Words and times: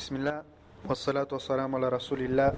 Bismillah, 0.00 0.42
wassalatu 0.88 1.34
wassalamu 1.34 1.76
ala 1.76 1.90
rasulillah. 1.90 2.54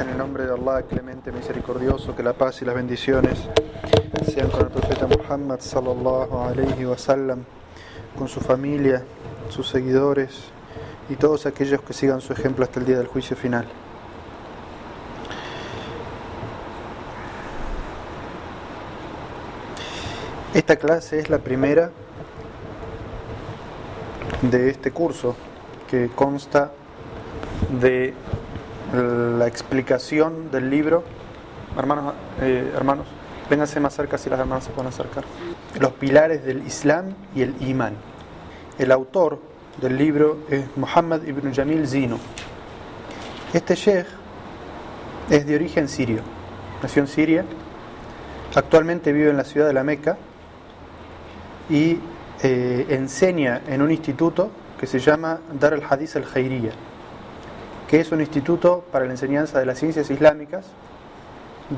En 0.00 0.08
el 0.08 0.18
nombre 0.18 0.44
de 0.44 0.52
Allah, 0.52 0.82
clemente, 0.82 1.30
misericordioso, 1.30 2.16
que 2.16 2.24
la 2.24 2.32
paz 2.32 2.60
y 2.60 2.64
las 2.64 2.74
bendiciones 2.74 3.38
sean 4.26 4.50
con 4.50 4.62
el 4.62 4.66
profeta 4.66 5.06
Muhammad 5.06 5.60
sallallahu 5.60 6.36
alayhi 6.38 6.86
wa 6.86 6.98
sallam, 6.98 7.44
con 8.18 8.26
su 8.26 8.40
familia, 8.40 9.04
sus 9.48 9.68
seguidores 9.68 10.46
y 11.08 11.14
todos 11.14 11.46
aquellos 11.46 11.80
que 11.82 11.92
sigan 11.92 12.20
su 12.20 12.32
ejemplo 12.32 12.64
hasta 12.64 12.80
el 12.80 12.86
día 12.86 12.98
del 12.98 13.06
juicio 13.06 13.36
final. 13.36 13.68
Esta 20.52 20.74
clase 20.74 21.20
es 21.20 21.30
la 21.30 21.38
primera 21.38 21.92
de 24.42 24.70
este 24.70 24.90
curso 24.90 25.36
que 25.88 26.08
consta 26.14 26.72
de 27.80 28.14
la 28.92 29.46
explicación 29.46 30.50
del 30.50 30.70
libro. 30.70 31.02
Hermanos, 31.76 32.14
eh, 32.40 32.72
hermanos, 32.74 33.06
vénganse 33.50 33.80
más 33.80 33.94
cerca 33.94 34.18
si 34.18 34.30
las 34.30 34.38
hermanas 34.38 34.64
se 34.64 34.70
pueden 34.70 34.88
acercar. 34.88 35.24
Los 35.78 35.92
pilares 35.92 36.44
del 36.44 36.66
Islam 36.66 37.14
y 37.34 37.42
el 37.42 37.54
Imán. 37.60 37.94
El 38.78 38.92
autor 38.92 39.40
del 39.80 39.96
libro 39.96 40.38
es 40.48 40.64
Muhammad 40.76 41.22
ibn 41.26 41.52
Jamil 41.52 41.86
Zino. 41.88 42.18
Este 43.52 43.74
sheikh 43.74 44.06
es 45.30 45.46
de 45.46 45.54
origen 45.54 45.88
sirio. 45.88 46.22
Nació 46.82 47.02
en 47.02 47.08
Siria. 47.08 47.44
Actualmente 48.54 49.12
vive 49.12 49.30
en 49.30 49.36
la 49.36 49.44
ciudad 49.44 49.66
de 49.66 49.72
la 49.72 49.82
Meca 49.82 50.16
y 51.68 51.98
eh, 52.42 52.86
enseña 52.90 53.62
en 53.66 53.82
un 53.82 53.90
instituto 53.90 54.50
que 54.78 54.86
se 54.86 54.98
llama 54.98 55.40
Dar 55.58 55.74
al 55.74 55.82
Hadith 55.88 56.16
al 56.16 56.24
Jairiya, 56.24 56.72
que 57.88 58.00
es 58.00 58.12
un 58.12 58.20
instituto 58.20 58.84
para 58.90 59.04
la 59.04 59.12
enseñanza 59.12 59.58
de 59.58 59.66
las 59.66 59.78
ciencias 59.78 60.10
islámicas, 60.10 60.66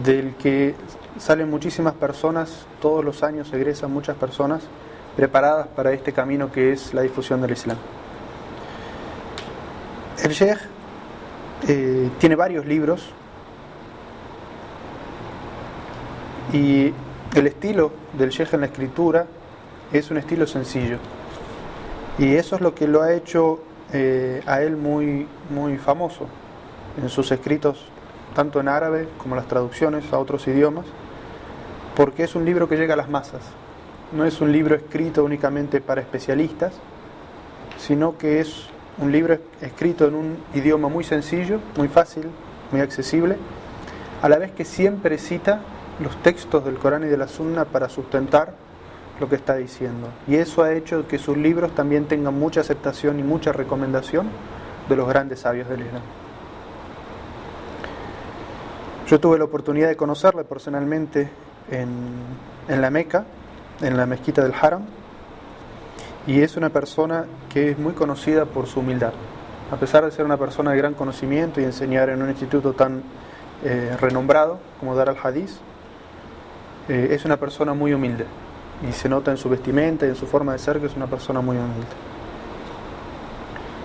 del 0.05 0.35
que 0.35 0.75
salen 1.19 1.49
muchísimas 1.49 1.95
personas, 1.95 2.67
todos 2.81 3.05
los 3.05 3.23
años 3.23 3.53
egresan 3.53 3.93
muchas 3.93 4.17
personas 4.17 4.63
preparadas 5.17 5.69
para 5.69 5.93
este 5.93 6.13
camino 6.13 6.51
que 6.51 6.73
es 6.73 6.93
la 6.93 7.03
difusión 7.03 7.41
del 7.41 7.53
Islam. 7.53 7.79
El 10.23 10.33
Sheikh 10.33 10.59
eh, 11.69 12.11
tiene 12.19 12.37
varios 12.37 12.67
libros 12.67 13.11
y 16.53 16.93
el 17.35 17.47
estilo 17.47 17.93
del 18.17 18.31
Sheikh 18.31 18.55
en 18.55 18.61
la 18.61 18.67
escritura 18.67 19.27
es 19.93 20.11
un 20.11 20.19
estilo 20.19 20.47
sencillo. 20.47 20.99
Y 22.19 22.35
eso 22.35 22.57
es 22.57 22.63
lo 22.63 22.75
que 22.75 22.89
lo 22.89 23.03
ha 23.03 23.13
hecho 23.13 23.61
eh, 23.93 24.43
a 24.47 24.63
él 24.63 24.77
muy, 24.77 25.27
muy 25.51 25.77
famoso 25.77 26.27
en 27.01 27.11
sus 27.11 27.31
escritos, 27.31 27.85
tanto 28.35 28.59
en 28.59 28.69
árabe 28.69 29.09
como 29.19 29.37
las 29.37 29.47
traducciones 29.47 30.11
a 30.13 30.19
otros 30.19 30.47
idiomas, 30.49 30.87
porque 31.95 32.25
es 32.25 32.35
un 32.35 32.45
libro 32.45 32.69
que 32.69 32.77
llega 32.77 32.95
a 32.95 32.97
las 32.97 33.11
masas. 33.11 33.43
No 34.13 34.25
es 34.25 34.41
un 34.41 34.51
libro 34.51 34.75
escrito 34.75 35.25
únicamente 35.25 35.81
para 35.81 36.01
especialistas, 36.01 36.73
sino 37.79 38.17
que 38.17 38.41
es 38.41 38.69
un 38.99 39.13
libro 39.13 39.39
escrito 39.61 40.07
en 40.07 40.15
un 40.15 40.39
idioma 40.55 40.89
muy 40.89 41.05
sencillo, 41.05 41.61
muy 41.77 41.89
fácil, 41.89 42.29
muy 42.73 42.81
accesible, 42.81 43.37
a 44.23 44.29
la 44.31 44.39
vez 44.39 44.53
que 44.53 44.65
siempre 44.65 45.19
cita 45.19 45.61
los 46.01 46.17
textos 46.23 46.65
del 46.65 46.79
Corán 46.79 47.05
y 47.05 47.09
de 47.09 47.17
la 47.19 47.29
Sunna 47.29 47.67
para 47.67 47.91
sustentar 47.91 48.55
lo 49.21 49.29
que 49.29 49.37
está 49.37 49.57
diciendo. 49.57 50.09
Y 50.27 50.37
eso 50.37 50.63
ha 50.63 50.73
hecho 50.73 51.07
que 51.07 51.19
sus 51.19 51.37
libros 51.37 51.75
también 51.75 52.07
tengan 52.07 52.39
mucha 52.39 52.61
aceptación 52.61 53.19
y 53.19 53.23
mucha 53.23 53.53
recomendación 53.53 54.29
de 54.89 54.97
los 54.97 55.09
grandes 55.09 55.41
sabios 55.41 55.69
del 55.69 55.81
Islam. 55.81 56.03
Yo 59.09 59.21
tuve 59.21 59.39
la 59.39 59.45
oportunidad 59.45 59.89
de 59.89 59.97
conocerle 59.97 60.45
personalmente 60.45 61.31
en, 61.71 61.89
en 62.69 62.81
la 62.81 62.91
Meca, 62.91 63.25
en 63.81 63.97
la 63.97 64.05
mezquita 64.07 64.43
del 64.43 64.53
Haram, 64.61 64.83
y 66.27 66.41
es 66.41 66.57
una 66.57 66.71
persona 66.71 67.25
que 67.49 67.71
es 67.71 67.79
muy 67.79 67.93
conocida 67.93 68.47
por 68.47 68.67
su 68.67 68.81
humildad. 68.81 69.13
A 69.71 69.77
pesar 69.77 70.05
de 70.05 70.11
ser 70.11 70.25
una 70.25 70.37
persona 70.37 70.73
de 70.73 70.79
gran 70.79 70.95
conocimiento 70.95 71.61
y 71.61 71.65
enseñar 71.65 72.11
en 72.11 72.23
un 72.23 72.31
instituto 72.31 72.73
tan 72.73 73.03
eh, 73.65 73.97
renombrado 74.01 74.59
como 74.81 74.95
Dar 74.95 75.09
al-Hadith, 75.09 75.51
eh, 76.89 77.09
es 77.13 77.25
una 77.25 77.37
persona 77.37 77.75
muy 77.75 77.93
humilde 77.93 78.27
y 78.83 78.93
se 78.93 79.09
nota 79.09 79.31
en 79.31 79.37
su 79.37 79.49
vestimenta 79.49 80.07
y 80.07 80.11
en 80.11 80.17
su 80.17 80.27
forma 80.27 80.53
de 80.53 80.59
ser 80.59 80.81
que 80.81 80.87
es 80.87 80.97
una 80.97 81.07
persona 81.07 81.41
muy 81.41 81.57
humilde. 81.57 81.87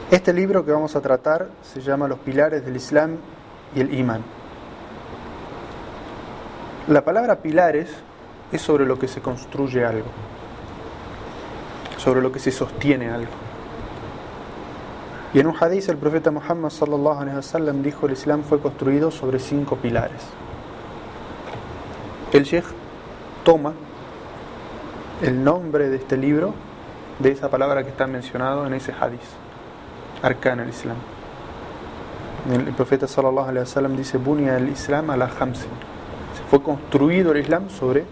Este 0.09 0.34
libro 0.34 0.66
que 0.66 0.72
vamos 0.72 0.96
a 0.96 1.02
tratar 1.02 1.47
se 1.62 1.79
llama 1.79 2.07
Los 2.07 2.19
pilares 2.19 2.66
del 2.66 2.75
Islam 2.75 3.16
y 3.75 3.79
el 3.79 3.94
Imán. 3.94 4.22
La 6.88 7.06
palabra 7.06 7.38
pilares 7.38 7.90
es 8.52 8.62
sobre 8.62 8.85
lo 8.85 9.00
que 9.00 9.07
se 9.07 9.22
construye 9.22 9.85
algo, 9.85 10.07
sobre 11.97 12.22
lo 12.22 12.31
que 12.31 12.40
se 12.40 12.52
sostiene 12.52 13.09
algo. 13.09 13.31
Y 15.34 15.40
en 15.40 15.47
un 15.47 15.56
hadith 15.58 15.88
el 15.88 15.96
profeta 15.96 16.29
Muhammad 16.31 16.72
sallallahu 16.72 17.22
alaihi 17.22 17.38
wasallam 17.38 17.81
dijo 17.81 18.08
el 18.08 18.13
Islam 18.13 18.44
fue 18.44 18.59
construido 18.59 19.12
sobre 19.12 19.40
cinco 19.40 19.78
pilares. 19.78 20.22
El 22.34 22.44
Sheikh 22.44 22.66
toma 23.46 23.73
el 25.22 25.44
nombre 25.44 25.90
de 25.90 25.98
este 25.98 26.18
libro 26.18 26.54
de 27.20 27.32
esa 27.32 27.50
palabra 27.50 27.84
que 27.84 27.90
está 27.90 28.08
mencionado 28.08 28.66
en 28.66 28.74
ese 28.74 28.92
hadith, 28.92 29.20
arcán 30.24 30.59
el 30.59 30.70
Islam. 30.70 30.98
El 32.52 32.74
profeta 32.74 33.08
sallallahu 33.08 33.50
alaihi 33.50 33.59
wasallam 33.59 33.96
dice 33.96 34.18
bunia 34.18 34.58
el 34.58 34.70
Islam 34.70 35.12
a 35.12 35.18
la 35.18 35.26
hamsin. 35.26 35.70
Se 36.36 36.44
fue 36.50 36.64
construido 36.64 37.32
el 37.34 37.38
Islam 37.38 37.70
sobre 37.70 38.04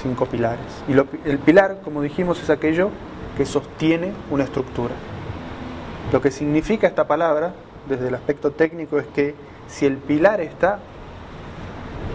cinco 0.00 0.24
pilares. 0.24 0.64
Y 0.88 0.92
el 1.28 1.38
pilar, 1.38 1.80
como 1.84 2.00
dijimos, 2.00 2.42
es 2.42 2.48
aquello 2.48 2.88
que 3.36 3.44
sostiene 3.44 4.12
una 4.30 4.44
estructura. 4.44 4.94
Lo 6.12 6.22
que 6.22 6.30
significa 6.30 6.86
esta 6.86 7.06
palabra, 7.06 7.52
desde 7.88 8.08
el 8.08 8.14
aspecto 8.14 8.52
técnico, 8.52 8.98
es 8.98 9.06
que 9.08 9.34
si 9.68 9.84
el 9.84 9.98
pilar 9.98 10.40
está, 10.40 10.78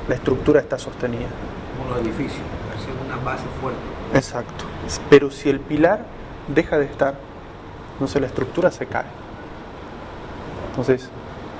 la 0.09 0.15
estructura 0.15 0.59
está 0.59 0.79
sostenida. 0.79 1.27
Como 1.77 1.95
los 1.95 2.01
edificios, 2.01 2.41
una 3.05 3.17
base 3.23 3.45
fuerte. 3.61 3.96
Exacto. 4.13 4.65
Pero 5.09 5.31
si 5.31 5.49
el 5.49 5.59
pilar 5.59 6.05
deja 6.47 6.77
de 6.77 6.85
estar, 6.85 7.15
entonces 7.93 8.21
la 8.21 8.27
estructura 8.27 8.71
se 8.71 8.85
cae. 8.85 9.05
Entonces, 10.69 11.09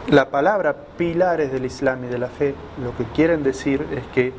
la 0.08 0.30
palabra 0.30 0.76
pilares 0.98 1.52
del 1.52 1.66
Islam 1.66 2.06
y 2.06 2.08
de 2.08 2.18
la 2.18 2.28
fe, 2.28 2.56
lo 2.82 2.96
que 2.96 3.04
quieren 3.14 3.44
decir 3.44 3.86
es 3.92 4.06
que 4.14 4.32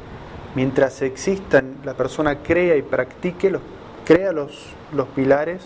mientras 0.54 1.02
existan, 1.02 1.76
la 1.84 1.94
persona 1.94 2.38
crea 2.38 2.76
y 2.76 2.82
practique 2.82 3.50
los, 3.50 3.60
crea 4.06 4.32
los, 4.32 4.72
los 4.92 5.08
pilares 5.08 5.62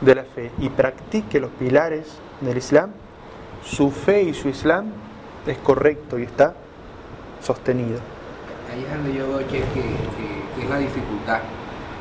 de 0.00 0.14
la 0.14 0.24
fe 0.24 0.50
y 0.58 0.68
practique 0.68 1.40
los 1.40 1.50
pilares 1.52 2.18
del 2.40 2.58
Islam, 2.58 2.90
su 3.64 3.90
fe 3.90 4.22
y 4.22 4.34
su 4.34 4.48
Islam 4.48 4.92
es 5.46 5.58
correcto 5.58 6.18
y 6.18 6.24
está 6.24 6.54
sostenido. 7.42 8.17
Ahí 8.70 8.84
es 8.84 8.94
donde 8.94 9.14
yo 9.14 9.28
veo 9.28 9.38
que, 9.48 9.60
que, 9.60 10.62
es 10.62 10.68
la 10.68 10.78
dificultad, 10.78 11.40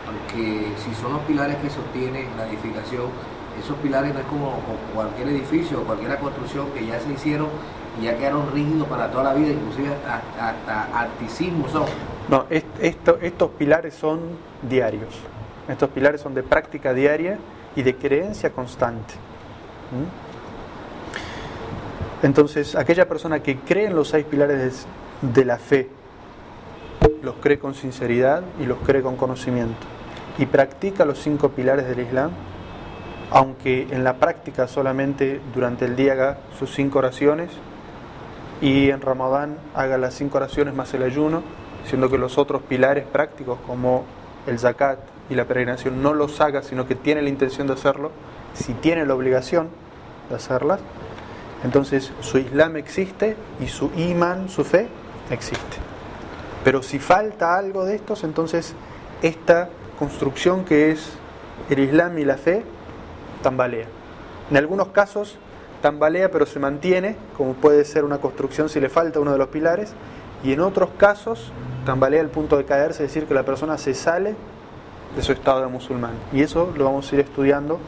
porque 0.05 0.67
si 0.83 0.93
son 1.01 1.13
los 1.13 1.21
pilares 1.21 1.55
que 1.57 1.69
sostienen 1.69 2.27
la 2.35 2.47
edificación, 2.47 3.05
esos 3.57 3.77
pilares 3.77 4.13
no 4.13 4.19
es 4.19 4.25
como, 4.25 4.59
cualquier 4.93 5.29
edificio 5.29 5.81
o 5.81 5.83
cualquier 5.83 6.17
construcción 6.17 6.69
que 6.71 6.85
ya 6.85 6.99
se 6.99 7.13
hicieron 7.13 7.47
y 7.99 8.05
ya 8.05 8.17
quedaron 8.17 8.51
rígidos 8.51 8.87
para 8.87 9.09
toda 9.09 9.23
la 9.25 9.33
vida, 9.33 9.53
inclusive 9.53 9.89
hasta, 9.89 10.49
hasta 10.49 11.07
son. 11.71 11.85
No, 12.29 12.45
esto, 12.49 13.17
estos 13.21 13.51
pilares 13.51 13.93
son 13.93 14.19
diarios. 14.61 15.15
Estos 15.67 15.89
pilares 15.89 16.21
son 16.21 16.33
de 16.33 16.43
práctica 16.43 16.93
diaria 16.93 17.37
y 17.75 17.83
de 17.83 17.95
creencia 17.95 18.51
constante. 18.51 19.13
¿Mm? 19.91 20.27
Entonces, 22.25 22.75
aquella 22.75 23.07
persona 23.07 23.41
que 23.41 23.57
cree 23.59 23.87
en 23.87 23.95
los 23.95 24.09
seis 24.09 24.25
pilares 24.25 24.85
de 25.21 25.45
la 25.45 25.57
fe, 25.57 25.89
los 27.21 27.35
cree 27.35 27.59
con 27.59 27.73
sinceridad 27.73 28.43
y 28.59 28.65
los 28.65 28.77
cree 28.79 29.01
con 29.01 29.15
conocimiento, 29.15 29.85
y 30.37 30.45
practica 30.45 31.05
los 31.05 31.19
cinco 31.19 31.49
pilares 31.49 31.87
del 31.87 31.99
Islam, 31.99 32.31
aunque 33.31 33.87
en 33.91 34.03
la 34.03 34.15
práctica 34.15 34.67
solamente 34.67 35.41
durante 35.53 35.85
el 35.85 35.95
día 35.95 36.13
haga 36.13 36.37
sus 36.57 36.73
cinco 36.73 36.99
oraciones 36.99 37.49
y 38.61 38.89
en 38.89 39.01
Ramadán 39.01 39.57
haga 39.75 39.97
las 39.97 40.13
cinco 40.13 40.37
oraciones 40.37 40.73
más 40.73 40.93
el 40.93 41.03
ayuno, 41.03 41.43
siendo 41.85 42.09
que 42.09 42.17
los 42.17 42.37
otros 42.37 42.61
pilares 42.63 43.05
prácticos 43.05 43.59
como 43.67 44.05
el 44.45 44.59
zakat 44.59 44.99
y 45.29 45.35
la 45.35 45.45
peregrinación 45.45 46.01
no 46.01 46.13
los 46.13 46.39
haga, 46.39 46.63
sino 46.63 46.87
que 46.87 46.95
tiene 46.95 47.21
la 47.21 47.29
intención 47.29 47.67
de 47.67 47.73
hacerlo, 47.73 48.11
si 48.53 48.73
tiene 48.73 49.05
la 49.05 49.13
obligación 49.13 49.69
de 50.29 50.35
hacerlas, 50.35 50.79
entonces 51.63 52.11
su 52.21 52.37
Islam 52.37 52.77
existe 52.77 53.35
y 53.59 53.67
su 53.67 53.91
imán, 53.97 54.49
su 54.49 54.63
fe, 54.63 54.87
existe. 55.29 55.77
Pero 56.67 56.83
si 56.83 56.99
falta 56.99 57.57
algo 57.57 57.85
de 57.85 57.95
estos, 57.95 58.25
entonces 58.25 58.73
esta 59.21 59.69
construcción 59.97 60.65
que 60.65 60.91
es 60.91 61.13
el 61.69 61.79
Islam 61.79 62.19
y 62.19 62.25
la 62.25 62.35
fe 62.35 62.61
tambalea. 63.41 63.85
En 64.51 64.57
algunos 64.57 64.89
casos 64.89 65.37
tambalea 65.81 66.29
pero 66.29 66.45
se 66.45 66.59
mantiene, 66.59 67.15
como 67.37 67.53
puede 67.53 67.85
ser 67.85 68.03
una 68.03 68.17
construcción 68.17 68.67
si 68.67 68.81
le 68.81 68.89
falta 68.89 69.21
uno 69.21 69.31
de 69.31 69.37
los 69.37 69.47
pilares, 69.47 69.93
y 70.43 70.51
en 70.51 70.59
otros 70.59 70.89
casos 70.97 71.53
tambalea 71.85 72.19
al 72.19 72.27
punto 72.27 72.57
de 72.57 72.65
caerse, 72.65 73.05
es 73.05 73.13
decir, 73.13 73.29
que 73.29 73.33
la 73.33 73.43
persona 73.43 73.77
se 73.77 73.93
sale 73.93 74.35
de 75.15 75.21
su 75.21 75.31
estado 75.31 75.61
de 75.61 75.67
musulmán. 75.67 76.15
Y 76.33 76.41
eso 76.41 76.73
lo 76.75 76.83
vamos 76.83 77.09
a 77.09 77.15
ir 77.15 77.21
estudiando 77.21 77.79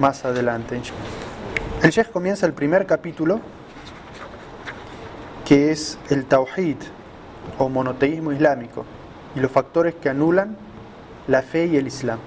más 0.00 0.24
adelante. 0.24 0.80
El 1.84 1.90
Sheikh 1.92 2.10
comienza 2.10 2.46
el 2.46 2.52
primer 2.52 2.84
capítulo, 2.84 3.38
que 5.44 5.70
es 5.70 6.00
el 6.10 6.24
Tawhid 6.24 6.78
o 7.58 7.68
monoteísmo 7.68 8.32
islámico 8.32 8.84
y 9.34 9.40
los 9.40 9.50
factores 9.50 9.94
que 9.94 10.08
anulan 10.08 10.56
la 11.28 11.42
fe 11.42 11.66
y 11.66 11.76
el 11.76 11.86
Islam. 11.86 12.18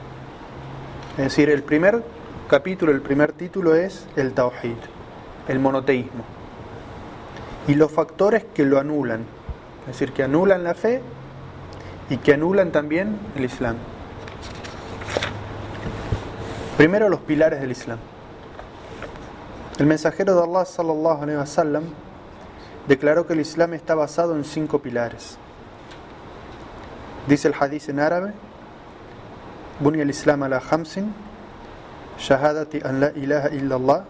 Es 1.17 1.23
decir, 1.25 1.49
el 1.49 1.63
primer 1.63 2.03
capítulo, 2.49 2.91
el 2.91 3.01
primer 3.01 3.31
título 3.31 3.75
es 3.75 4.05
el 4.15 4.33
Tawhid, 4.33 4.77
el 5.47 5.59
monoteísmo. 5.59 6.23
Y 7.67 7.75
los 7.75 7.91
factores 7.91 8.45
que 8.53 8.65
lo 8.65 8.79
anulan, 8.79 9.25
es 9.81 9.87
decir, 9.87 10.13
que 10.13 10.23
anulan 10.23 10.63
la 10.63 10.75
fe 10.75 11.01
y 12.09 12.17
que 12.17 12.33
anulan 12.33 12.71
también 12.71 13.17
el 13.35 13.45
Islam. 13.45 13.77
Primero 16.77 17.09
los 17.09 17.21
pilares 17.21 17.61
del 17.61 17.71
Islam. 17.71 17.99
El 19.79 19.85
mensajero 19.87 20.35
de 20.35 20.43
Allah 20.43 20.65
sallallahu 20.65 21.23
alaihi 21.23 21.37
wasallam 21.39 21.83
declaró 22.87 23.25
que 23.25 23.33
el 23.33 23.39
Islam 23.39 23.73
está 23.73 23.95
basado 23.95 24.35
en 24.35 24.43
cinco 24.43 24.79
pilares. 24.79 25.37
Dice 27.27 27.47
el 27.47 27.55
hadith 27.59 27.89
en 27.89 27.99
árabe: 27.99 28.33
Buni 29.79 30.01
al-Islam 30.01 30.43
ala 30.43 30.59
khamsin 30.59 31.11
shahadati 32.19 32.81
an 32.85 32.99
la 32.99 33.09
ilaha 33.09 33.49
illallah 33.49 34.03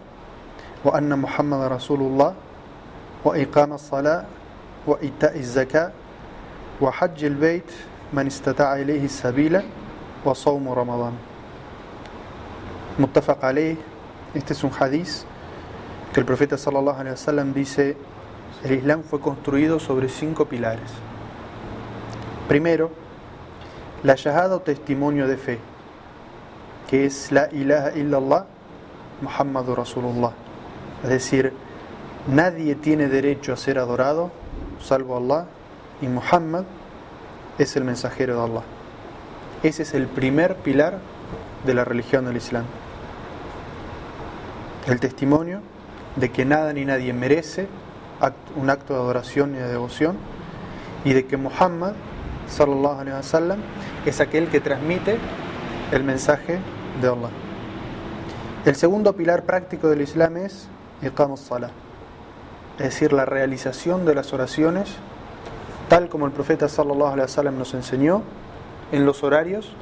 wa 0.84 0.92
anna 0.94 1.16
Muhammad 1.16 1.70
rasulullah 1.70 2.34
wa 3.24 3.38
iqam 3.38 3.72
as-salah 3.72 4.26
wa 4.86 4.98
ita'i 5.00 5.40
az-zakah 5.40 5.90
wa 6.78 6.90
hajj 6.90 7.24
al-bayt 7.24 7.66
man 8.12 8.28
istata'a 8.28 8.78
sabila 9.08 9.64
wa 10.24 10.34
sawm 10.34 10.68
ramadan. 10.68 11.16
Muttafaq 12.98 13.42
alayh. 13.42 13.76
Este 14.34 14.52
es 14.52 14.62
un 14.64 14.70
hadith 14.70 15.24
que 16.12 16.20
el 16.20 16.26
profeta 16.26 16.58
sallallahu 16.58 17.00
alaihi 17.00 17.14
wasallam 17.16 17.54
dice 17.54 17.96
el 18.66 18.78
Islam 18.78 19.04
fue 19.04 19.20
construido 19.20 19.78
sobre 19.78 20.08
cinco 20.08 20.46
pilares. 20.46 20.90
Primero, 22.48 22.90
la 24.02 24.16
shahada 24.16 24.56
o 24.56 24.60
testimonio 24.60 25.28
de 25.28 25.36
fe, 25.36 25.58
que 26.88 27.06
es 27.06 27.30
la 27.30 27.48
ilaha 27.52 27.92
illallah 27.96 28.46
Muhammadur 29.20 29.78
Rasulullah. 29.78 30.32
Es 31.04 31.10
decir, 31.10 31.52
nadie 32.26 32.74
tiene 32.74 33.06
derecho 33.08 33.52
a 33.52 33.56
ser 33.56 33.78
adorado 33.78 34.32
salvo 34.80 35.16
Allah 35.16 35.46
y 36.02 36.08
Muhammad 36.08 36.64
es 37.58 37.76
el 37.76 37.84
mensajero 37.84 38.36
de 38.36 38.42
Allah. 38.42 38.62
Ese 39.62 39.82
es 39.82 39.94
el 39.94 40.08
primer 40.08 40.56
pilar 40.56 40.98
de 41.64 41.74
la 41.74 41.84
religión 41.84 42.24
del 42.24 42.36
Islam. 42.36 42.64
El 44.88 44.98
testimonio 44.98 45.60
de 46.16 46.30
que 46.30 46.44
nada 46.44 46.72
ni 46.72 46.84
nadie 46.84 47.12
merece 47.12 47.68
un 48.56 48.70
acto 48.70 48.94
de 48.94 49.00
adoración 49.00 49.54
y 49.54 49.58
de 49.58 49.68
devoción 49.68 50.16
y 51.04 51.12
de 51.12 51.26
que 51.26 51.36
Muhammad 51.36 51.92
sallallahu 52.48 53.04
es 54.04 54.20
aquel 54.20 54.48
que 54.48 54.60
transmite 54.60 55.18
el 55.92 56.04
mensaje 56.04 56.58
de 57.00 57.08
Allah. 57.08 57.30
El 58.64 58.74
segundo 58.74 59.12
pilar 59.14 59.44
práctico 59.44 59.88
del 59.88 60.00
Islam 60.00 60.36
es 60.38 60.68
iqam 61.02 61.36
salah, 61.36 61.70
es 62.78 62.84
decir, 62.84 63.12
la 63.12 63.24
realización 63.24 64.04
de 64.04 64.14
las 64.14 64.32
oraciones 64.32 64.96
tal 65.88 66.08
como 66.08 66.26
el 66.26 66.32
profeta 66.32 66.68
sallallahu 66.68 67.12
alaihi 67.12 67.22
wasallam 67.22 67.58
nos 67.58 67.74
enseñó 67.74 68.22
en 68.90 69.06
los 69.06 69.22
horarios 69.22 69.72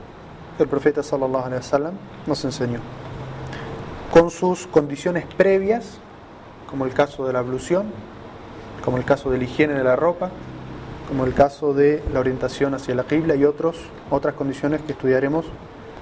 que 0.56 0.64
el 0.64 0.68
profeta 0.68 1.02
sallallahu 1.02 1.46
alaihi 1.46 1.62
wasallam 1.62 1.94
nos 2.26 2.44
enseñó 2.44 2.80
con 4.12 4.30
sus 4.30 4.66
condiciones 4.66 5.24
previas 5.36 5.98
como 6.68 6.84
el 6.84 6.92
caso 6.92 7.26
de 7.26 7.32
la 7.32 7.38
ablución 7.38 7.86
como 8.84 8.98
el 8.98 9.04
caso 9.04 9.30
de 9.30 9.38
la 9.38 9.44
higiene 9.44 9.74
de 9.74 9.84
la 9.84 9.96
ropa, 9.96 10.30
como 11.08 11.24
el 11.24 11.32
caso 11.32 11.72
de 11.72 12.02
la 12.12 12.20
orientación 12.20 12.74
hacia 12.74 12.94
la 12.94 13.04
qibla 13.04 13.34
y 13.34 13.44
otros, 13.44 13.78
otras 14.10 14.34
condiciones 14.34 14.82
que 14.82 14.92
estudiaremos 14.92 15.46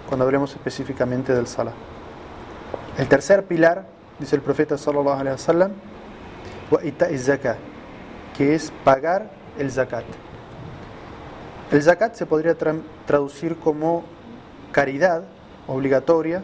cuando 0.08 0.24
hablemos 0.24 0.52
específicamente 0.52 1.32
del 1.32 1.46
salah. 1.46 1.72
El 2.98 3.08
tercer 3.08 3.44
pilar, 3.44 3.86
dice 4.18 4.36
el 4.36 4.42
profeta 4.42 4.76
sallallahu 4.76 5.20
alaihi 5.20 5.32
wasallam, 5.32 5.72
que 8.36 8.54
es 8.54 8.72
pagar 8.84 9.30
el 9.58 9.70
zakat. 9.70 10.04
El 11.70 11.82
zakat 11.82 12.14
se 12.14 12.26
podría 12.26 12.56
traducir 13.06 13.56
como 13.56 14.04
caridad 14.72 15.22
obligatoria 15.68 16.42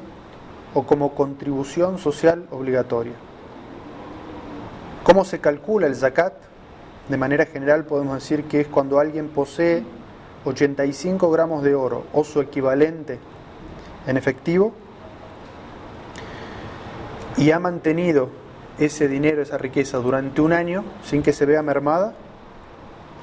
o 0.75 0.85
como 0.85 1.15
contribución 1.15 1.99
social 1.99 2.47
obligatoria. 2.51 3.15
¿Cómo 5.03 5.25
se 5.25 5.41
calcula 5.41 5.87
el 5.87 5.97
zakat? 5.97 6.35
De 7.09 7.17
manera 7.17 7.47
general 7.47 7.85
podemos 7.85 8.15
decir 8.15 8.45
que 8.45 8.61
es 8.61 8.69
cuando 8.69 8.99
alguien 8.99 9.29
posee 9.29 9.83
85 10.45 11.31
gramos 11.31 11.63
de 11.63 11.75
oro 11.75 12.05
o 12.13 12.25
su 12.25 12.41
equivalente 12.41 13.19
en 14.07 14.17
efectivo 14.17 14.73
y 17.37 17.51
ha 17.53 17.59
mantenido 17.59 18.29
ese 18.79 19.09
dinero, 19.09 19.43
esa 19.43 19.59
riqueza 19.59 19.99
durante 19.99 20.41
un 20.41 20.53
año 20.53 20.85
sin 21.05 21.23
que 21.23 21.33
se 21.33 21.47
vea 21.47 21.63
mermada, 21.63 22.15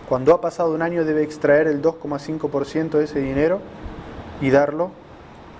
cuando 0.09 0.33
ha 0.33 0.41
pasado 0.41 0.73
un 0.73 0.81
año 0.81 1.05
debe 1.05 1.23
extraer 1.23 1.67
el 1.67 1.81
2,5% 1.81 2.97
de 2.97 3.03
ese 3.03 3.19
dinero 3.19 3.59
y 4.41 4.49
darlo 4.49 4.91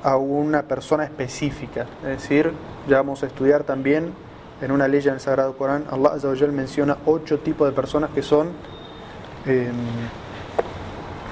a 0.04 0.18
una 0.18 0.64
persona 0.64 1.04
específica. 1.04 1.88
Es 2.04 2.22
decir, 2.22 2.52
ya 2.88 2.98
vamos 2.98 3.24
a 3.24 3.28
estudiar 3.28 3.64
también 3.64 4.14
en 4.62 4.72
una 4.72 4.88
ley 4.88 5.02
en 5.02 5.16
el 5.16 5.20
Sagrado 5.20 5.58
Corán, 5.58 5.86
Allah 5.92 6.14
Azza 6.14 6.48
menciona 6.48 6.98
ocho 7.06 7.40
tipos 7.40 7.68
de 7.68 7.74
personas 7.74 8.10
que 8.12 8.22
son 8.22 8.50
em, 9.46 9.74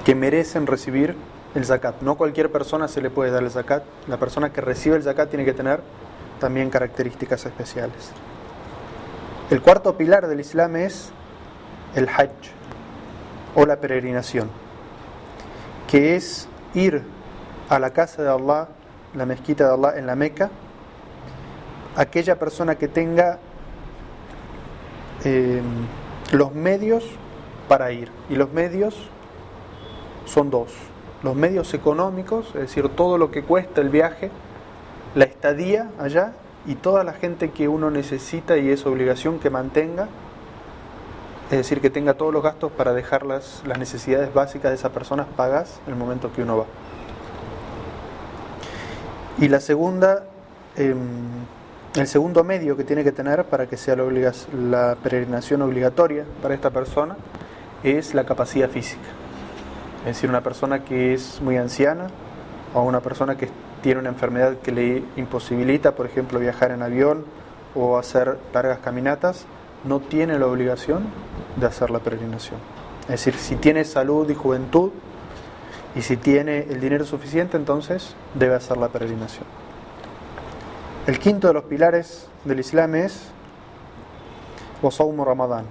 que 0.04 0.14
merecen 0.14 0.66
recibir 0.66 1.16
el 1.54 1.64
zakat. 1.64 2.02
No 2.02 2.16
cualquier 2.16 2.52
persona 2.52 2.88
se 2.88 3.00
le 3.00 3.10
puede 3.10 3.30
dar 3.30 3.42
el 3.42 3.50
zakat. 3.50 3.84
La 4.08 4.18
persona 4.18 4.52
que 4.52 4.60
recibe 4.60 4.96
el 4.96 5.02
zakat 5.02 5.30
tiene 5.30 5.44
que 5.44 5.54
tener 5.54 5.80
también 6.40 6.68
características 6.68 7.46
especiales. 7.46 8.10
El 9.50 9.62
cuarto 9.62 9.96
pilar 9.96 10.26
del 10.26 10.40
Islam 10.40 10.76
es 10.76 11.10
el 11.94 12.08
Hajj 12.08 12.30
o 13.54 13.66
la 13.66 13.76
peregrinación, 13.76 14.50
que 15.88 16.16
es 16.16 16.48
ir 16.74 17.02
a 17.68 17.78
la 17.78 17.90
casa 17.90 18.22
de 18.22 18.28
Allah, 18.28 18.68
la 19.14 19.26
mezquita 19.26 19.68
de 19.68 19.74
Allah 19.74 19.98
en 19.98 20.06
la 20.06 20.16
Meca, 20.16 20.50
aquella 21.96 22.38
persona 22.38 22.76
que 22.76 22.88
tenga 22.88 23.38
eh, 25.24 25.62
los 26.32 26.54
medios 26.54 27.04
para 27.68 27.92
ir. 27.92 28.10
Y 28.28 28.36
los 28.36 28.52
medios 28.52 28.96
son 30.26 30.50
dos. 30.50 30.72
Los 31.22 31.34
medios 31.34 31.72
económicos, 31.74 32.48
es 32.48 32.62
decir, 32.62 32.88
todo 32.90 33.18
lo 33.18 33.30
que 33.30 33.42
cuesta 33.42 33.80
el 33.80 33.88
viaje, 33.88 34.30
la 35.14 35.24
estadía 35.24 35.90
allá 35.98 36.32
y 36.66 36.74
toda 36.74 37.04
la 37.04 37.12
gente 37.12 37.50
que 37.50 37.68
uno 37.68 37.90
necesita 37.90 38.58
y 38.58 38.70
es 38.70 38.84
obligación 38.84 39.38
que 39.38 39.48
mantenga, 39.48 40.08
es 41.50 41.58
decir, 41.58 41.80
que 41.80 41.90
tenga 41.90 42.14
todos 42.14 42.32
los 42.32 42.42
gastos 42.42 42.72
para 42.72 42.92
dejar 42.92 43.24
las, 43.24 43.62
las 43.66 43.78
necesidades 43.78 44.32
básicas 44.32 44.70
de 44.70 44.76
esas 44.76 44.92
personas 44.92 45.26
pagas 45.36 45.80
en 45.86 45.92
el 45.92 45.98
momento 45.98 46.32
que 46.32 46.42
uno 46.42 46.58
va. 46.58 46.64
Y 49.38 49.48
la 49.48 49.60
segunda, 49.60 50.26
em, 50.76 50.96
el 51.96 52.08
segundo 52.08 52.42
medio 52.42 52.76
que 52.76 52.82
tiene 52.82 53.04
que 53.04 53.12
tener 53.12 53.44
para 53.44 53.66
que 53.66 53.76
sea 53.76 53.94
la, 53.96 54.96
peregrinación 54.96 55.62
obligatoria 55.62 56.24
para 56.42 56.54
esta 56.54 56.70
persona 56.70 57.16
es 57.84 58.14
la 58.14 58.24
capacidad 58.24 58.68
física. 58.68 59.08
Es 60.00 60.16
decir, 60.16 60.28
una 60.28 60.42
persona 60.42 60.84
que 60.84 61.14
es 61.14 61.40
muy 61.40 61.56
anciana 61.56 62.08
o 62.74 62.82
una 62.82 63.00
persona 63.00 63.36
que 63.36 63.48
tiene 63.80 64.00
una 64.00 64.08
enfermedad 64.08 64.56
que 64.58 64.72
le 64.72 65.04
imposibilita, 65.16 65.94
por 65.94 66.06
ejemplo, 66.06 66.40
viajar 66.40 66.72
en 66.72 66.82
avión 66.82 67.24
o 67.76 67.96
hacer 67.96 68.38
largas 68.52 68.80
caminatas, 68.80 69.46
no 69.84 70.00
tiene 70.00 70.38
la 70.38 70.46
obligación 70.46 71.04
de 71.56 71.66
hacer 71.66 71.90
la 71.90 72.00
peregrinación. 72.00 72.58
Es 73.02 73.24
decir, 73.24 73.34
si 73.34 73.56
tiene 73.56 73.84
salud 73.84 74.28
y 74.28 74.34
juventud 74.34 74.90
y 75.94 76.02
si 76.02 76.16
tiene 76.16 76.60
el 76.70 76.80
dinero 76.80 77.04
suficiente, 77.04 77.56
entonces 77.56 78.16
debe 78.34 78.56
hacer 78.56 78.78
la 78.78 78.88
peregrinación. 78.88 79.63
El 81.06 81.18
quinto 81.18 81.48
de 81.48 81.52
los 81.52 81.64
pilares 81.64 82.28
del 82.46 82.60
Islam 82.60 82.94
es 82.94 83.28
Wasawm 84.80 85.22
Ramadán, 85.22 85.66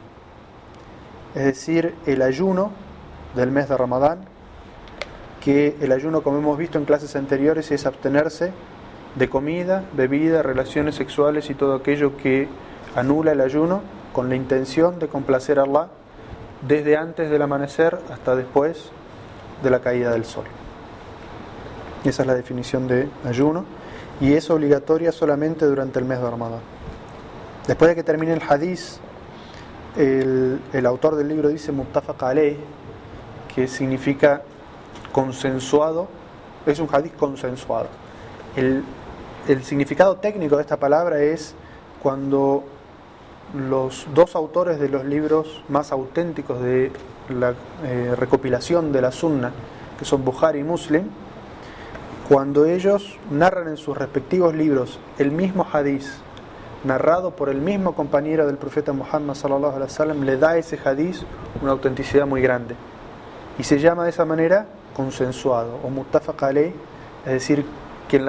es 1.34 1.46
decir, 1.46 1.96
el 2.06 2.22
ayuno 2.22 2.70
del 3.36 3.50
mes 3.50 3.68
de 3.68 3.76
Ramadán, 3.76 4.26
que 5.44 5.76
el 5.82 5.92
ayuno, 5.92 6.22
como 6.22 6.38
hemos 6.38 6.56
visto 6.56 6.78
en 6.78 6.86
clases 6.86 7.16
anteriores, 7.16 7.72
es 7.72 7.88
abstenerse 7.88 8.52
de 9.16 9.28
comida, 9.28 9.86
bebida, 9.94 10.44
relaciones 10.44 10.94
sexuales 10.94 11.50
y 11.50 11.56
todo 11.56 11.74
aquello 11.74 12.16
que 12.16 12.48
anula 12.96 13.32
el 13.32 13.42
ayuno 13.42 13.82
con 14.14 14.30
la 14.30 14.36
intención 14.36 15.00
de 15.00 15.08
complacer 15.08 15.58
a 15.58 15.64
Allah 15.64 15.88
desde 16.68 16.96
antes 16.96 17.32
del 17.32 17.42
amanecer 17.42 17.98
hasta 18.12 18.36
después 18.36 18.92
de 19.64 19.70
la 19.72 19.80
caída 19.80 20.12
del 20.12 20.26
sol. 20.26 20.46
Esa 22.04 22.22
es 22.22 22.28
la 22.28 22.36
definición 22.36 22.88
de 22.88 23.10
ayuno 23.26 23.66
y 24.24 24.36
es 24.36 24.50
obligatoria 24.50 25.12
solamente 25.12 25.66
durante 25.66 26.00
el 26.00 26.06
mes 26.06 26.18
de 26.22 26.32
Ramadán. 26.32 26.62
Después 27.68 27.90
de 27.90 27.96
que 27.96 28.04
termine 28.04 28.32
el 28.32 28.42
hadiz, 28.42 29.00
el, 29.98 30.86
autor 30.86 31.16
del 31.18 31.28
libro 31.28 31.50
dice 31.50 31.74
Mustafa 31.74 32.14
Kaleh, 32.16 32.56
que 33.54 33.68
significa 33.68 34.42
consensuado, 35.12 36.08
es 36.66 36.80
un 36.80 36.88
hadiz 36.90 37.12
consensuado. 37.20 37.88
El, 38.56 38.86
el 39.50 39.62
significado 39.66 40.16
técnico 40.16 40.56
de 40.56 40.62
esta 40.62 40.78
palabra 40.78 41.22
es 41.22 41.54
cuando 42.02 42.64
los 43.54 44.08
dos 44.14 44.38
autores 44.38 44.80
de 44.80 44.88
los 44.88 45.04
libros 45.04 45.66
más 45.68 45.92
auténticos 45.92 46.62
de 46.62 46.94
la 47.28 47.56
eh, 47.84 48.16
recopilación 48.18 48.94
de 48.94 49.02
la 49.02 49.12
Sunna, 49.12 49.52
que 50.00 50.06
son 50.06 50.24
Bukhari 50.24 50.60
y 50.60 50.64
Muslim, 50.64 51.10
cuando 52.34 52.66
ellos 52.66 53.20
narran 53.30 53.68
en 53.68 53.78
sus 53.78 53.96
respectivos 53.96 54.56
libros 54.56 55.00
el 55.20 55.30
mismo 55.30 55.68
hadith, 55.72 56.08
narrado 56.84 57.36
por 57.36 57.48
el 57.48 57.62
mismo 57.62 57.94
compañero 57.94 58.48
del 58.48 58.58
profeta 58.58 58.92
Muhammad 58.92 59.36
sallallahu 59.36 59.76
alaihi 59.76 59.92
wasallam, 59.92 60.24
le 60.24 60.38
da 60.38 60.50
a 60.50 60.58
ese 60.58 60.80
hadith 60.84 61.18
una 61.62 61.74
autenticidad 61.74 62.26
muy 62.26 62.42
grande. 62.42 62.74
Y 63.60 63.64
se 63.64 63.78
llama 63.78 64.06
de 64.06 64.10
esa 64.10 64.26
manera 64.26 64.66
consensuado 64.96 65.78
o 65.84 65.92
muttafaq 65.92 66.42
es 66.56 66.74
decir, 67.24 67.68
que 68.08 68.20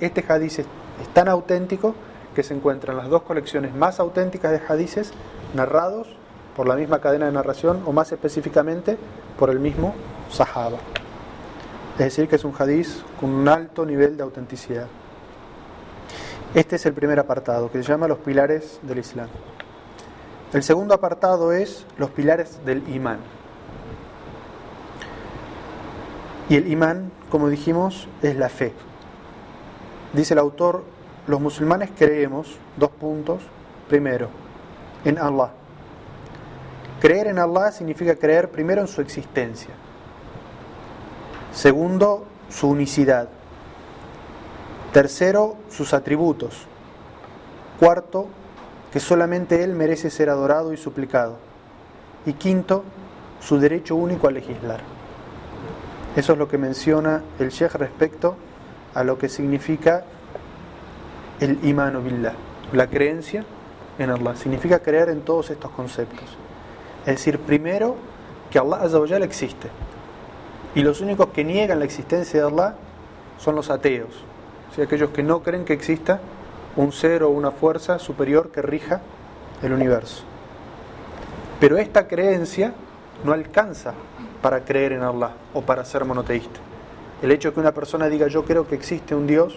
este 0.00 0.24
hadith 0.28 0.58
es 0.58 1.08
tan 1.12 1.28
auténtico 1.28 1.94
que 2.34 2.42
se 2.42 2.54
encuentran 2.54 2.96
las 2.96 3.08
dos 3.08 3.22
colecciones 3.22 3.72
más 3.72 4.00
auténticas 4.00 4.50
de 4.50 4.62
hadices 4.66 5.12
narrados 5.54 6.08
por 6.56 6.66
la 6.66 6.74
misma 6.74 6.98
cadena 6.98 7.26
de 7.26 7.32
narración 7.32 7.84
o 7.86 7.92
más 7.92 8.10
específicamente 8.10 8.98
por 9.38 9.48
el 9.48 9.60
mismo 9.60 9.94
Sahaba. 10.28 10.78
Es 11.94 11.98
decir, 11.98 12.28
que 12.28 12.36
es 12.36 12.44
un 12.44 12.52
hadiz 12.58 13.04
con 13.20 13.30
un 13.30 13.48
alto 13.48 13.86
nivel 13.86 14.16
de 14.16 14.24
autenticidad. 14.24 14.88
Este 16.52 16.76
es 16.76 16.86
el 16.86 16.92
primer 16.92 17.20
apartado, 17.20 17.70
que 17.70 17.82
se 17.82 17.88
llama 17.88 18.08
los 18.08 18.18
pilares 18.18 18.80
del 18.82 18.98
Islam. 18.98 19.28
El 20.52 20.62
segundo 20.62 20.94
apartado 20.94 21.52
es 21.52 21.86
los 21.96 22.10
pilares 22.10 22.64
del 22.64 22.88
imán. 22.94 23.18
Y 26.48 26.56
el 26.56 26.70
imán, 26.70 27.12
como 27.30 27.48
dijimos, 27.48 28.08
es 28.22 28.36
la 28.36 28.48
fe. 28.48 28.72
Dice 30.12 30.34
el 30.34 30.38
autor, 30.38 30.84
los 31.26 31.40
musulmanes 31.40 31.90
creemos, 31.96 32.56
dos 32.76 32.90
puntos, 32.90 33.42
primero, 33.88 34.28
en 35.04 35.18
Allah. 35.18 35.50
Creer 37.00 37.28
en 37.28 37.38
Allah 37.38 37.70
significa 37.70 38.16
creer 38.16 38.50
primero 38.50 38.80
en 38.80 38.88
su 38.88 39.00
existencia. 39.00 39.70
Segundo, 41.54 42.24
su 42.50 42.68
unicidad. 42.68 43.28
Tercero, 44.92 45.54
sus 45.70 45.94
atributos. 45.94 46.66
Cuarto, 47.78 48.26
que 48.92 48.98
solamente 48.98 49.62
Él 49.62 49.74
merece 49.74 50.10
ser 50.10 50.30
adorado 50.30 50.72
y 50.72 50.76
suplicado. 50.76 51.36
Y 52.26 52.32
quinto, 52.32 52.82
su 53.40 53.58
derecho 53.58 53.94
único 53.94 54.26
a 54.26 54.32
legislar. 54.32 54.80
Eso 56.16 56.32
es 56.32 56.38
lo 56.38 56.48
que 56.48 56.58
menciona 56.58 57.22
el 57.38 57.50
Sheikh 57.50 57.74
respecto 57.74 58.36
a 58.92 59.04
lo 59.04 59.16
que 59.16 59.28
significa 59.28 60.04
el 61.38 61.64
imanu 61.64 62.00
billah, 62.00 62.34
la 62.72 62.88
creencia 62.88 63.44
en 63.98 64.10
Allah. 64.10 64.34
Significa 64.34 64.80
creer 64.80 65.08
en 65.08 65.20
todos 65.22 65.50
estos 65.50 65.70
conceptos. 65.70 66.36
Es 67.00 67.16
decir, 67.16 67.38
primero 67.38 67.94
que 68.50 68.58
Allah 68.58 68.76
Azza 68.82 69.16
existe. 69.18 69.68
Y 70.74 70.82
los 70.82 71.00
únicos 71.00 71.28
que 71.28 71.44
niegan 71.44 71.78
la 71.78 71.84
existencia 71.84 72.40
de 72.40 72.46
Allah 72.46 72.74
son 73.38 73.54
los 73.54 73.70
ateos. 73.70 74.24
O 74.70 74.74
sea, 74.74 74.84
aquellos 74.84 75.10
que 75.10 75.22
no 75.22 75.42
creen 75.42 75.64
que 75.64 75.72
exista 75.72 76.20
un 76.76 76.92
ser 76.92 77.22
o 77.22 77.30
una 77.30 77.52
fuerza 77.52 77.98
superior 77.98 78.50
que 78.50 78.62
rija 78.62 79.00
el 79.62 79.72
universo. 79.72 80.24
Pero 81.60 81.78
esta 81.78 82.08
creencia 82.08 82.74
no 83.24 83.32
alcanza 83.32 83.94
para 84.42 84.64
creer 84.64 84.92
en 84.92 85.02
Allah 85.02 85.30
o 85.54 85.62
para 85.62 85.84
ser 85.84 86.04
monoteísta. 86.04 86.60
El 87.22 87.30
hecho 87.30 87.48
de 87.48 87.54
que 87.54 87.60
una 87.60 87.72
persona 87.72 88.08
diga 88.08 88.26
yo 88.26 88.44
creo 88.44 88.66
que 88.66 88.74
existe 88.74 89.14
un 89.14 89.26
Dios 89.26 89.54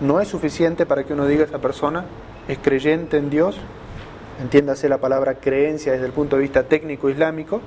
no 0.00 0.20
es 0.20 0.28
suficiente 0.28 0.86
para 0.86 1.04
que 1.04 1.12
uno 1.12 1.26
diga 1.26 1.44
esa 1.44 1.58
persona 1.58 2.04
es 2.48 2.58
creyente 2.58 3.16
en 3.16 3.30
Dios, 3.30 3.58
entiéndase 4.40 4.88
la 4.88 4.98
palabra 4.98 5.34
creencia 5.34 5.92
desde 5.92 6.06
el 6.06 6.12
punto 6.12 6.36
de 6.36 6.42
vista 6.42 6.62
técnico 6.62 7.10
islámico, 7.10 7.60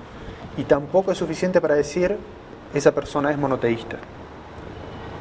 y 0.57 0.63
tampoco 0.63 1.11
es 1.11 1.17
suficiente 1.17 1.59
para 1.59 1.75
decir 1.75 2.17
esa 2.73 2.93
persona 2.93 3.31
es 3.31 3.37
monoteísta. 3.37 3.97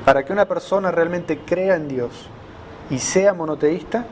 Para 0.05 0.25
que 0.25 0.33
una 0.33 0.47
persona 0.47 0.91
realmente 0.91 1.41
crea 1.41 1.77
en 1.77 1.89
Dios 1.89 2.29
y 2.91 2.99
sea 2.99 3.35
monoteísta, 3.35 4.07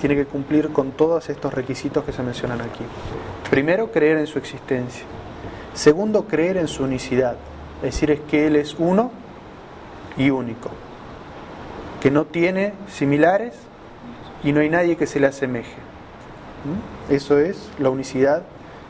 tiene 0.00 0.14
que 0.14 0.26
cumplir 0.26 0.72
con 0.72 0.92
todos 0.92 1.28
estos 1.28 1.54
requisitos 1.54 2.04
que 2.04 2.12
se 2.12 2.22
mencionan 2.22 2.60
aquí. 2.60 2.84
Primero, 3.50 3.90
creer 3.90 4.18
en 4.18 4.26
su 4.26 4.38
existencia. 4.38 5.04
Segundo, 5.74 6.26
creer 6.26 6.56
en 6.56 6.68
su 6.68 6.84
unicidad. 6.84 7.36
Es 7.78 7.94
decir, 7.94 8.10
es 8.10 8.20
que 8.20 8.46
Él 8.46 8.56
es 8.56 8.74
uno 8.78 9.10
y 10.16 10.30
único 10.30 10.70
que 12.00 12.10
no 12.10 12.24
tiene 12.24 12.72
similares 12.88 13.54
y 14.44 14.52
no 14.52 14.60
hay 14.60 14.68
nadie 14.68 14.96
que 14.96 15.06
se 15.06 15.18
le 15.18 15.26
asemeje. 15.26 15.74
¿Mm? 16.64 17.12
Eso 17.12 17.38
es 17.38 17.68
la 17.78 17.90
unicidad 17.90 18.42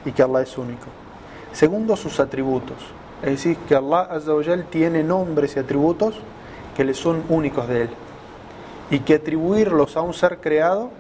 y 0.05 0.13
que 0.13 0.23
Allah 0.23 0.43
es 0.43 0.59
único. 0.59 0.87
Segundo, 1.53 1.97
sus 1.97 2.21
atributos. 2.21 2.77
Es 3.23 3.31
decir, 3.31 3.57
que 3.69 3.75
Allah 3.75 4.09
tiene 4.71 5.03
nombres 5.03 5.57
y 5.57 5.59
atributos 5.59 6.15
que 6.77 6.85
le 6.85 6.95
son 6.95 7.23
únicos 7.29 7.69
de 7.69 7.83
Él. 7.83 7.91
Y 8.91 9.01
que 9.01 9.15
atribuirlos 9.15 9.97
a 9.97 10.03
un 10.03 10.15
ser 10.15 10.39
creado 10.39 10.91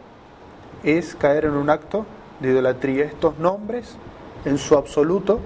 es 0.82 1.14
caer 1.14 1.44
en 1.44 1.52
un 1.52 1.70
acto 1.70 2.06
de 2.40 2.50
idolatría. 2.50 3.04
Estos 3.04 3.38
nombres, 3.38 3.96
en 4.44 4.58
su 4.58 4.76
absoluto, 4.76 5.40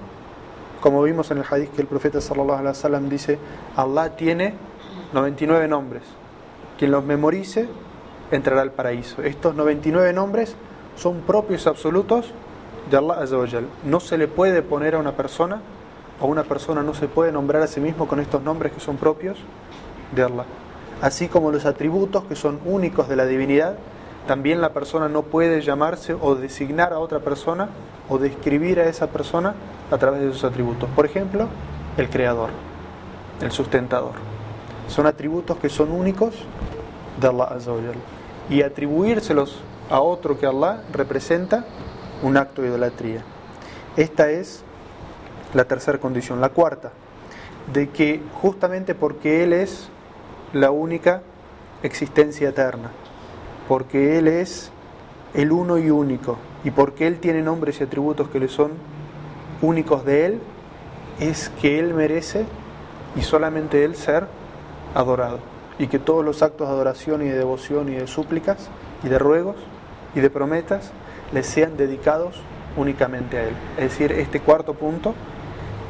como 0.81 1.03
vimos 1.03 1.31
en 1.31 1.39
el 1.39 1.45
hadith 1.51 1.73
que 1.73 1.83
el 1.83 1.89
profeta 1.89 2.21
sallallahu 2.21 2.59
alaihi 2.59 2.69
wasallam 2.69 3.09
dice, 3.09 3.39
Allah 3.77 4.17
tiene 4.17 4.55
99 5.13 5.69
nombres 5.69 6.03
quien 6.81 6.93
los 6.93 7.05
memorice 7.05 7.69
entrará 8.31 8.63
al 8.63 8.73
paraíso. 8.73 9.21
Estos 9.21 9.55
99 9.55 10.15
nombres 10.15 10.57
son 10.97 11.21
propios 11.21 11.67
absolutos 11.67 12.33
de 12.91 12.97
Allah 12.97 13.21
Azza 13.21 13.37
No 13.85 14.01
se 14.01 14.17
le 14.17 14.29
puede 14.29 14.63
poner 14.63 14.95
a 14.95 14.99
una 14.99 15.13
persona 15.13 15.61
o 16.21 16.27
una 16.27 16.45
persona 16.45 16.83
no 16.83 16.95
se 16.95 17.09
puede 17.09 17.33
nombrar 17.33 17.63
a 17.63 17.67
sí 17.67 17.81
mismo 17.81 18.07
con 18.07 18.21
estos 18.21 18.43
nombres 18.43 18.73
que 18.73 18.81
son 18.81 18.97
propios 18.97 19.39
de 20.15 20.23
Allah. 20.23 20.45
Así 21.01 21.29
como 21.29 21.51
los 21.51 21.65
atributos 21.65 22.25
que 22.25 22.37
son 22.37 22.61
únicos 22.65 23.09
de 23.09 23.17
la 23.17 23.27
divinidad, 23.27 23.77
también 24.27 24.61
la 24.61 24.73
persona 24.73 25.09
no 25.09 25.23
puede 25.23 25.63
llamarse 25.63 26.15
o 26.15 26.35
designar 26.35 26.93
a 26.93 26.99
otra 26.99 27.21
persona 27.21 27.71
o 28.09 28.19
describir 28.19 28.79
a 28.81 28.85
esa 28.85 29.07
persona 29.07 29.55
a 29.91 29.99
través 29.99 30.21
de 30.21 30.33
sus 30.33 30.45
atributos. 30.45 30.91
Por 30.95 31.07
ejemplo, 31.07 31.49
el 31.97 32.11
creador, 32.11 32.51
el 33.41 33.51
sustentador. 33.51 34.13
Son 34.89 35.07
atributos 35.07 35.57
que 35.57 35.69
son 35.69 35.91
únicos 35.91 36.35
de 37.21 37.29
Allah 37.29 37.57
Y 38.49 38.63
atribuírselos 38.63 39.61
a 39.89 40.01
otro 40.01 40.39
que 40.39 40.47
Allah 40.47 40.83
representa 40.93 41.65
un 42.23 42.37
acto 42.37 42.63
de 42.63 42.69
idolatría. 42.69 43.23
Esta 43.97 44.31
es 44.31 44.65
la 45.55 45.65
tercera 45.65 45.99
condición. 45.99 46.41
La 46.41 46.51
cuarta, 46.51 46.93
de 47.73 47.89
que 47.91 48.21
justamente 48.35 48.95
porque 48.95 49.45
Él 49.45 49.53
es 49.53 49.89
la 50.53 50.71
única 50.71 51.23
existencia 51.83 52.49
eterna, 52.49 52.91
porque 53.69 54.19
Él 54.19 54.29
es 54.29 54.71
el 55.35 55.53
uno 55.53 55.79
y 55.79 55.91
único, 55.91 56.39
y 56.65 56.71
porque 56.71 57.07
Él 57.07 57.19
tiene 57.21 57.43
nombres 57.43 57.81
y 57.81 57.85
atributos 57.85 58.29
que 58.29 58.41
le 58.41 58.49
son 58.49 58.73
únicos 59.63 60.05
de 60.05 60.27
Él, 60.27 60.41
es 61.21 61.51
que 61.61 61.79
Él 61.79 61.95
merece 61.95 62.47
y 63.17 63.23
solamente 63.23 63.85
Él 63.85 63.95
ser 63.95 64.27
adorado 64.95 65.39
y 65.79 65.87
que 65.87 65.99
todos 65.99 66.25
los 66.25 66.43
actos 66.43 66.69
de 66.69 66.75
adoración 66.75 67.23
y 67.23 67.29
de 67.29 67.39
devoción 67.39 67.89
y 67.89 67.95
de 67.95 68.07
súplicas 68.07 68.69
y 69.03 69.09
de 69.09 69.19
ruegos 69.19 69.57
y 70.15 70.21
de 70.21 70.29
prometas 70.29 70.93
les 71.33 71.47
sean 71.47 71.77
dedicados 71.77 72.43
únicamente 72.77 73.39
a 73.39 73.45
Él. 73.45 73.55
Es 73.79 73.85
decir, 73.91 74.13
este 74.13 74.41
cuarto 74.41 74.75
punto 74.75 75.15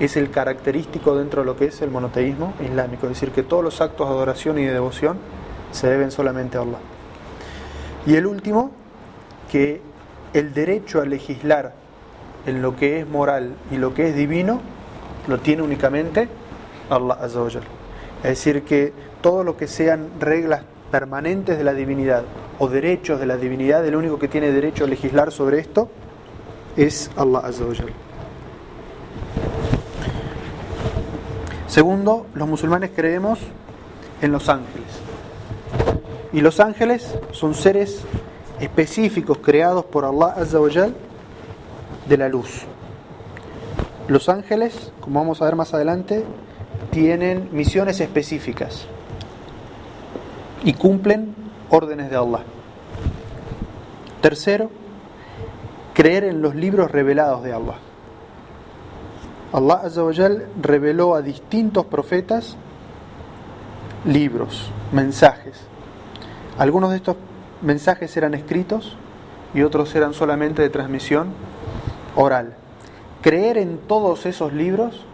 es 0.01 0.17
el 0.17 0.31
característico 0.31 1.15
dentro 1.15 1.43
de 1.43 1.47
lo 1.47 1.57
que 1.57 1.67
es 1.67 1.83
el 1.83 1.91
monoteísmo 1.91 2.55
islámico, 2.65 3.07
es 3.07 3.13
decir, 3.13 3.31
que 3.31 3.43
todos 3.43 3.63
los 3.63 3.81
actos 3.81 4.09
de 4.09 4.15
adoración 4.15 4.59
y 4.59 4.65
de 4.65 4.73
devoción 4.73 5.19
se 5.73 5.89
deben 5.89 6.11
solamente 6.11 6.57
a 6.57 6.63
Allah. 6.63 6.79
Y 8.07 8.17
el 8.17 8.27
último, 8.27 8.71
que 9.53 9.83
el 10.33 10.55
derecho 10.55 11.03
a 11.03 11.05
legislar 11.05 11.75
en 12.47 12.63
lo 12.63 12.77
que 12.77 13.01
es 13.01 13.09
moral 13.09 13.55
y 13.71 13.77
lo 13.77 13.93
que 13.93 14.09
es 14.09 14.17
divino 14.17 14.61
lo 15.29 15.39
tiene 15.39 15.63
únicamente 15.63 16.29
Allah 16.89 17.19
Azza 17.21 17.47
Es 18.23 18.23
decir, 18.23 18.63
que 18.63 18.93
todo 19.21 19.45
lo 19.45 19.57
que 19.57 19.67
sean 19.67 20.09
reglas 20.19 20.63
permanentes 20.91 21.59
de 21.59 21.65
la 21.65 21.75
divinidad 21.75 22.25
o 22.59 22.69
derechos 22.69 23.21
de 23.21 23.27
la 23.27 23.37
divinidad, 23.37 23.87
el 23.87 23.97
único 23.97 24.19
que 24.19 24.29
tiene 24.29 24.51
derecho 24.51 24.85
a 24.85 24.89
legislar 24.89 25.31
sobre 25.31 25.59
esto 25.59 25.91
es 26.77 27.11
Allah 27.17 27.41
Azza 27.41 27.65
Segundo, 31.71 32.27
los 32.35 32.49
musulmanes 32.49 32.91
creemos 32.97 33.39
en 34.21 34.33
los 34.33 34.49
ángeles. 34.49 34.89
Y 36.33 36.41
los 36.41 36.59
ángeles 36.59 37.15
son 37.31 37.55
seres 37.55 38.03
específicos 38.59 39.39
creados 39.39 39.85
por 39.85 40.05
Allah 40.05 40.35
Azza 40.37 40.59
de 42.09 42.17
la 42.17 42.29
luz. 42.29 42.63
Los 44.09 44.29
ángeles, 44.29 44.91
como 45.01 45.21
vamos 45.21 45.41
a 45.41 45.45
ver 45.45 45.55
más 45.55 45.73
adelante, 45.73 46.25
tienen 46.91 47.51
misiones 47.53 48.01
específicas 48.01 48.87
y 50.65 50.73
cumplen 50.73 51.37
órdenes 51.71 52.11
de 52.11 52.17
Allah. 52.17 52.43
Tercero, 54.21 54.73
creer 55.95 56.25
en 56.25 56.43
los 56.43 56.57
libros 56.57 56.91
revelados 56.91 57.45
de 57.45 57.53
Allah. 57.53 57.79
Allah 59.53 59.81
Azzawajal 59.85 60.47
reveló 60.61 61.15
a 61.15 61.23
distintos 61.23 61.85
profetas 61.87 62.57
libros, 64.05 64.71
mensajes. 64.93 65.61
Algunos 66.59 66.91
de 66.91 66.97
estos 66.97 67.17
mensajes 67.63 68.17
eran 68.17 68.35
escritos 68.35 68.97
y 69.53 69.63
otros 69.63 69.95
eran 69.95 70.15
solamente 70.15 70.63
de 70.63 70.71
transmisión 70.71 71.29
oral. 72.15 72.55
Creer 73.23 73.59
en 73.59 73.79
todos 73.79 74.25
esos 74.27 74.53
libros 74.53 75.05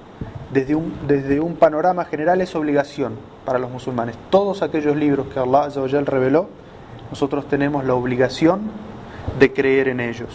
desde 0.53 0.75
un, 0.75 0.95
desde 1.07 1.41
un 1.41 1.57
panorama 1.57 2.05
general 2.05 2.41
es 2.41 2.55
obligación 2.55 3.15
para 3.45 3.59
los 3.59 3.71
musulmanes. 3.71 4.17
Todos 4.31 4.63
aquellos 4.63 4.97
libros 4.97 5.29
que 5.29 5.41
Allah 5.41 5.69
reveló, 6.05 6.49
nosotros 7.11 7.49
tenemos 7.49 7.85
la 7.85 7.95
obligación 7.95 8.71
de 9.39 9.53
creer 9.53 9.89
en 9.89 10.01
ellos. 10.01 10.29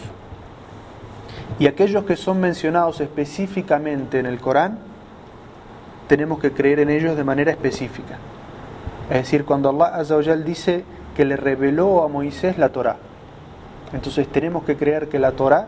Y 1.61 1.67
aquellos 1.67 2.05
que 2.05 2.15
son 2.15 2.39
mencionados 2.39 3.01
específicamente 3.01 4.17
en 4.17 4.25
el 4.25 4.39
Corán, 4.39 4.79
tenemos 6.07 6.39
que 6.39 6.53
creer 6.53 6.79
en 6.79 6.89
ellos 6.89 7.15
de 7.15 7.23
manera 7.23 7.51
específica. 7.51 8.17
Es 9.11 9.17
decir, 9.17 9.45
cuando 9.45 9.69
Allah 9.69 10.35
dice 10.37 10.83
que 11.15 11.23
le 11.23 11.35
reveló 11.35 12.03
a 12.03 12.07
Moisés 12.07 12.57
la 12.57 12.69
Torá, 12.69 12.97
entonces 13.93 14.27
tenemos 14.27 14.63
que 14.63 14.75
creer 14.75 15.07
que 15.07 15.19
la 15.19 15.33
Torá 15.33 15.67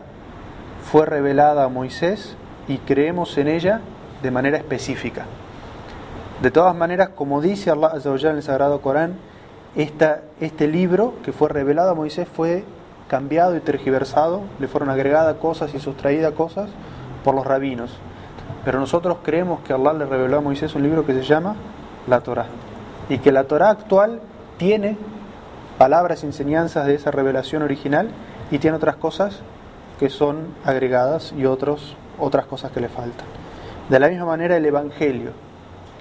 fue 0.82 1.06
revelada 1.06 1.62
a 1.62 1.68
Moisés 1.68 2.34
y 2.66 2.78
creemos 2.78 3.38
en 3.38 3.46
ella 3.46 3.80
de 4.20 4.32
manera 4.32 4.56
específica. 4.56 5.26
De 6.42 6.50
todas 6.50 6.74
maneras, 6.74 7.10
como 7.10 7.40
dice 7.40 7.70
Allah 7.70 7.92
en 8.04 8.36
el 8.36 8.42
Sagrado 8.42 8.80
Corán, 8.80 9.14
esta, 9.76 10.22
este 10.40 10.66
libro 10.66 11.14
que 11.24 11.30
fue 11.30 11.50
revelado 11.50 11.92
a 11.92 11.94
Moisés 11.94 12.26
fue 12.26 12.64
cambiado 13.08 13.56
y 13.56 13.60
tergiversado, 13.60 14.42
le 14.58 14.68
fueron 14.68 14.90
agregadas 14.90 15.36
cosas 15.36 15.74
y 15.74 15.80
sustraídas 15.80 16.32
cosas 16.32 16.70
por 17.22 17.34
los 17.34 17.46
rabinos. 17.46 17.96
Pero 18.64 18.80
nosotros 18.80 19.18
creemos 19.22 19.60
que 19.60 19.72
Allah 19.72 19.92
le 19.92 20.06
reveló 20.06 20.38
a 20.38 20.40
Moisés 20.40 20.74
un 20.74 20.82
libro 20.82 21.04
que 21.04 21.12
se 21.12 21.22
llama 21.22 21.54
la 22.06 22.20
Torah. 22.20 22.46
Y 23.08 23.18
que 23.18 23.32
la 23.32 23.44
Torah 23.44 23.70
actual 23.70 24.20
tiene 24.56 24.96
palabras 25.78 26.22
y 26.22 26.26
enseñanzas 26.26 26.86
de 26.86 26.94
esa 26.94 27.10
revelación 27.10 27.62
original 27.62 28.08
y 28.50 28.58
tiene 28.58 28.76
otras 28.76 28.96
cosas 28.96 29.40
que 29.98 30.08
son 30.08 30.48
agregadas 30.64 31.32
y 31.36 31.44
otros, 31.44 31.96
otras 32.18 32.46
cosas 32.46 32.70
que 32.72 32.80
le 32.80 32.88
faltan. 32.88 33.26
De 33.88 33.98
la 33.98 34.08
misma 34.08 34.24
manera 34.24 34.56
el 34.56 34.64
Evangelio 34.64 35.32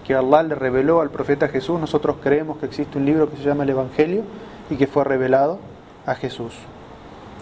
que 0.05 0.15
Allah 0.15 0.43
le 0.43 0.55
reveló 0.55 1.01
al 1.01 1.09
profeta 1.09 1.47
Jesús, 1.47 1.79
nosotros 1.79 2.17
creemos 2.21 2.57
que 2.57 2.65
existe 2.65 2.97
un 2.97 3.05
libro 3.05 3.29
que 3.29 3.37
se 3.37 3.43
llama 3.43 3.63
el 3.63 3.69
Evangelio 3.69 4.23
y 4.69 4.75
que 4.75 4.87
fue 4.87 5.03
revelado 5.03 5.59
a 6.05 6.15
Jesús. 6.15 6.53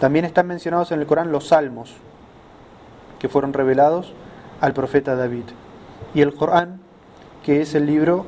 También 0.02 0.24
están 0.24 0.48
mencionados 0.48 0.90
en 0.90 0.98
el 0.98 1.06
Corán 1.06 1.30
los 1.30 1.46
salmos 1.46 1.92
que 3.20 3.28
fueron 3.28 3.52
revelados 3.52 4.12
al 4.60 4.72
profeta 4.72 5.14
David. 5.14 5.44
Y 6.12 6.22
el 6.22 6.34
Corán, 6.34 6.80
que 7.44 7.60
es 7.60 7.76
el 7.76 7.86
libro 7.86 8.26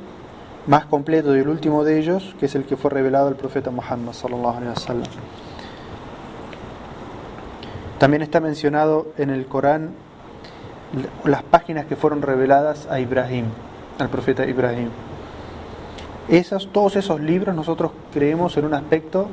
más 0.67 0.85
completo 0.85 1.35
y 1.35 1.39
el 1.41 1.49
último 1.49 1.83
de 1.83 1.99
ellos, 1.99 2.33
que 2.39 2.45
es 2.45 2.55
el 2.55 2.63
que 2.63 2.77
fue 2.77 2.91
revelado 2.91 3.27
al 3.27 3.35
profeta 3.35 3.71
Muhammad 3.71 4.13
sallallahu. 4.13 5.03
También 7.99 8.21
está 8.21 8.39
mencionado 8.39 9.07
en 9.17 9.29
el 9.29 9.45
Corán 9.45 9.89
las 11.25 11.43
páginas 11.43 11.87
que 11.87 11.97
fueron 11.97 12.21
reveladas 12.21 12.87
a 12.89 13.01
Ibrahim, 13.01 13.47
al 13.99 14.07
profeta 14.07 14.45
Ibrahim. 14.45 14.91
Esos, 16.29 16.71
todos 16.71 16.95
esos 16.95 17.19
libros 17.19 17.53
nosotros 17.53 17.91
creemos 18.13 18.55
en 18.55 18.63
un 18.63 18.75
aspecto 18.75 19.27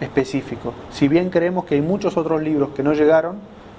específico. 0.00 0.72
Si 0.90 1.08
bien 1.08 1.30
creemos 1.30 1.64
que 1.64 1.74
hay 1.76 1.80
muchos 1.80 2.16
otros 2.16 2.42
libros 2.42 2.70
que 2.70 2.82
no 2.82 2.92
llegaron, 2.92 3.38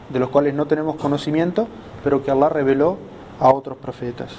de 0.10 0.19
los 0.19 0.30
cuales 0.30 0.54
no 0.54 0.65
tenemos 0.65 0.95
conocimiento, 0.95 1.67
pero 2.04 2.23
que 2.23 2.32
Allah 2.32 2.49
reveló 2.49 2.97
a 3.39 3.51
otros 3.51 3.78
profetas. 3.78 4.32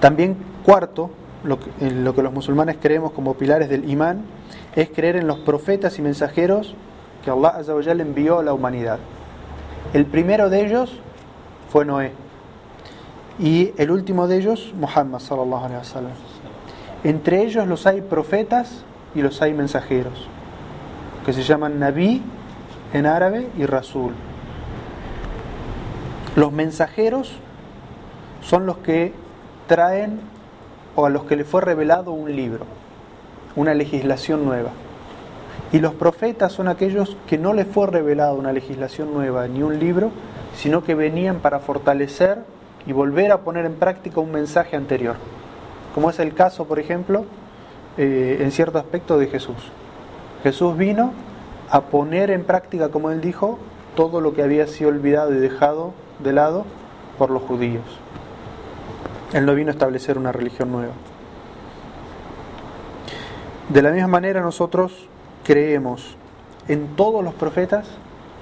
También 0.00 0.36
cuarto, 0.64 1.10
lo 1.44 1.58
que, 1.58 2.22
los 2.22 2.32
musulmanes 2.32 2.76
creemos 2.80 3.12
como 3.12 3.34
pilares 3.34 3.68
del 3.68 3.88
imán, 3.88 4.22
es 4.74 4.90
creer 4.90 5.16
en 5.16 5.26
los 5.26 5.38
profetas 5.38 5.98
y 5.98 6.02
mensajeros 6.02 6.74
que 7.24 7.30
Allah 7.30 7.94
le 7.94 8.02
envió 8.02 8.40
a 8.40 8.42
la 8.42 8.52
humanidad. 8.52 8.98
El 9.92 10.06
primero 10.06 10.50
de 10.50 10.66
ellos 10.66 10.98
fue 11.70 11.84
Noé 11.84 12.12
y 13.38 13.72
el 13.78 13.90
último 13.90 14.26
de 14.26 14.38
ellos 14.38 14.72
Muhammad. 14.78 15.22
Entre 17.04 17.42
ellos 17.42 17.66
los 17.66 17.86
hay 17.86 18.00
profetas 18.00 18.84
y 19.14 19.22
los 19.22 19.40
hay 19.42 19.54
mensajeros, 19.54 20.28
que 21.24 21.32
se 21.32 21.42
llaman 21.42 21.78
Nabi 21.78 22.22
en 22.92 23.06
árabe 23.06 23.48
y 23.56 23.66
Rasul. 23.66 24.12
Los 26.36 26.52
mensajeros 26.52 27.32
son 28.42 28.66
los 28.66 28.78
que 28.78 29.12
traen 29.66 30.20
o 30.96 31.06
a 31.06 31.10
los 31.10 31.24
que 31.24 31.36
le 31.36 31.44
fue 31.44 31.60
revelado 31.60 32.12
un 32.12 32.34
libro, 32.34 32.66
una 33.56 33.74
legislación 33.74 34.44
nueva. 34.44 34.70
Y 35.72 35.78
los 35.78 35.94
profetas 35.94 36.52
son 36.52 36.68
aquellos 36.68 37.16
que 37.26 37.38
no 37.38 37.52
les 37.52 37.66
fue 37.66 37.86
revelado 37.86 38.34
una 38.34 38.52
legislación 38.52 39.12
nueva 39.12 39.48
ni 39.48 39.62
un 39.62 39.78
libro, 39.78 40.10
sino 40.56 40.84
que 40.84 40.94
venían 40.94 41.40
para 41.40 41.58
fortalecer 41.58 42.38
y 42.86 42.92
volver 42.92 43.32
a 43.32 43.40
poner 43.40 43.64
en 43.64 43.74
práctica 43.74 44.20
un 44.20 44.30
mensaje 44.30 44.76
anterior. 44.76 45.16
Como 45.94 46.10
es 46.10 46.18
el 46.18 46.34
caso, 46.34 46.66
por 46.66 46.78
ejemplo, 46.78 47.24
eh, 47.96 48.38
en 48.40 48.50
cierto 48.50 48.78
aspecto 48.78 49.18
de 49.18 49.26
Jesús. 49.26 49.56
Jesús 50.42 50.76
vino 50.76 51.12
a 51.70 51.82
poner 51.82 52.30
en 52.30 52.44
práctica, 52.44 52.88
como 52.88 53.10
él 53.10 53.20
dijo, 53.20 53.58
todo 53.96 54.20
lo 54.20 54.34
que 54.34 54.42
había 54.42 54.66
sido 54.66 54.90
olvidado 54.90 55.32
y 55.32 55.38
dejado 55.38 55.92
de 56.18 56.32
lado 56.32 56.64
por 57.18 57.30
los 57.30 57.42
judíos. 57.42 57.84
Él 59.32 59.46
no 59.46 59.54
vino 59.54 59.70
a 59.70 59.72
establecer 59.72 60.18
una 60.18 60.32
religión 60.32 60.70
nueva. 60.70 60.92
De 63.68 63.82
la 63.82 63.90
misma 63.90 64.08
manera 64.08 64.40
nosotros 64.42 65.08
creemos 65.42 66.16
en 66.68 66.96
todos 66.96 67.24
los 67.24 67.34
profetas 67.34 67.88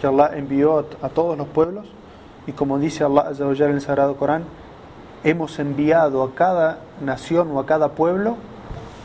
que 0.00 0.06
Allah 0.06 0.32
envió 0.34 0.84
a, 1.00 1.08
todos 1.08 1.38
los 1.38 1.46
pueblos 1.46 1.86
y 2.46 2.52
como 2.52 2.78
dice 2.78 3.04
Allah 3.04 3.30
en 3.38 3.70
el 3.70 3.80
Sagrado 3.80 4.16
Corán, 4.16 4.44
hemos 5.22 5.58
enviado 5.60 6.24
a 6.24 6.34
cada 6.34 6.80
nación 7.00 7.52
o 7.52 7.60
a 7.60 7.66
cada 7.66 7.90
pueblo 7.90 8.36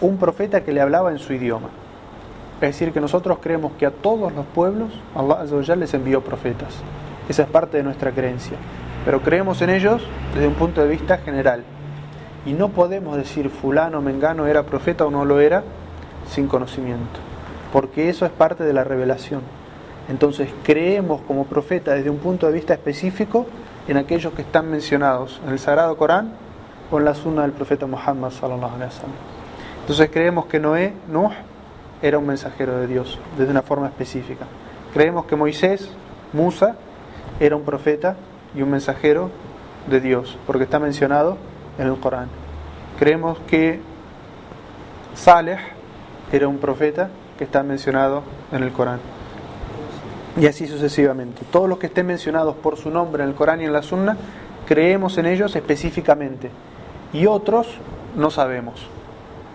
un 0.01 0.17
profeta 0.17 0.63
que 0.63 0.73
le 0.73 0.81
hablaba 0.81 1.11
en 1.11 1.19
su 1.19 1.33
idioma. 1.33 1.69
Es 2.55 2.69
decir, 2.69 2.91
que 2.91 3.01
nosotros 3.01 3.37
creemos 3.41 3.73
que 3.77 3.85
a 3.85 3.91
todos 3.91 4.33
los 4.33 4.45
pueblos 4.45 4.91
Allah 5.15 5.75
les 5.75 5.93
envió 5.93 6.21
profetas. 6.21 6.75
Esa 7.29 7.43
es 7.43 7.49
parte 7.49 7.77
de 7.77 7.83
nuestra 7.83 8.11
creencia. 8.11 8.57
Pero 9.05 9.21
creemos 9.21 9.61
en 9.61 9.69
ellos 9.69 10.01
desde 10.33 10.47
un 10.47 10.55
punto 10.55 10.81
de 10.81 10.87
vista 10.87 11.17
general. 11.19 11.63
Y 12.45 12.53
no 12.53 12.69
podemos 12.69 13.15
decir 13.15 13.49
fulano, 13.49 14.01
mengano 14.01 14.47
era 14.47 14.63
profeta 14.63 15.05
o 15.05 15.11
no 15.11 15.23
lo 15.25 15.39
era 15.39 15.63
sin 16.29 16.47
conocimiento. 16.47 17.19
Porque 17.71 18.09
eso 18.09 18.25
es 18.25 18.31
parte 18.31 18.63
de 18.63 18.73
la 18.73 18.83
revelación. 18.83 19.41
Entonces 20.09 20.49
creemos 20.63 21.21
como 21.21 21.45
profeta 21.45 21.93
desde 21.93 22.09
un 22.09 22.17
punto 22.17 22.47
de 22.47 22.53
vista 22.53 22.73
específico 22.73 23.45
en 23.87 23.97
aquellos 23.97 24.33
que 24.33 24.41
están 24.41 24.71
mencionados 24.71 25.41
en 25.45 25.51
el 25.51 25.59
Sagrado 25.59 25.95
Corán 25.97 26.31
o 26.89 26.97
en 26.97 27.05
la 27.05 27.13
Sunna 27.13 27.41
del 27.43 27.51
profeta 27.51 27.85
Muhammad 27.85 28.31
sallallahu 28.31 28.75
alaihi 28.75 28.93
wasallam. 28.93 29.36
Entonces 29.87 30.09
creemos 30.11 30.47
que 30.47 30.59
Noé, 30.59 30.91
Nuh, 31.07 31.31
era 32.01 32.17
un 32.17 32.27
mensajero 32.27 32.77
de 32.77 32.87
Dios, 32.87 33.17
desde 33.37 33.51
una 33.51 33.61
forma 33.61 33.87
específica. 33.87 34.45
Creemos 34.93 35.23
que 35.27 35.37
Moisés, 35.37 35.89
Musa, 36.33 36.75
era 37.39 37.55
un 37.55 37.63
profeta 37.63 38.17
y 38.53 38.63
un 38.63 38.69
mensajero 38.69 39.31
de 39.89 40.01
Dios, 40.01 40.37
porque 40.45 40.65
está 40.65 40.77
mencionado 40.79 41.37
en 41.77 41.87
el 41.87 41.95
Corán. 42.01 42.27
Creemos 42.99 43.39
que 43.47 43.79
Saleh 45.15 45.57
era 46.33 46.49
un 46.49 46.57
profeta 46.57 47.07
que 47.37 47.45
está 47.45 47.63
mencionado 47.63 48.23
en 48.51 48.63
el 48.63 48.73
Corán. 48.73 48.99
Y 50.37 50.47
así 50.47 50.67
sucesivamente. 50.67 51.43
Todos 51.49 51.69
los 51.69 51.77
que 51.77 51.87
estén 51.87 52.07
mencionados 52.07 52.57
por 52.57 52.75
su 52.75 52.89
nombre 52.89 53.23
en 53.23 53.29
el 53.29 53.35
Corán 53.35 53.61
y 53.61 53.63
en 53.63 53.71
la 53.71 53.83
Sunna, 53.83 54.17
creemos 54.67 55.17
en 55.17 55.27
ellos 55.27 55.55
específicamente. 55.55 56.51
Y 57.13 57.25
otros 57.25 57.69
no 58.17 58.29
sabemos. 58.31 58.89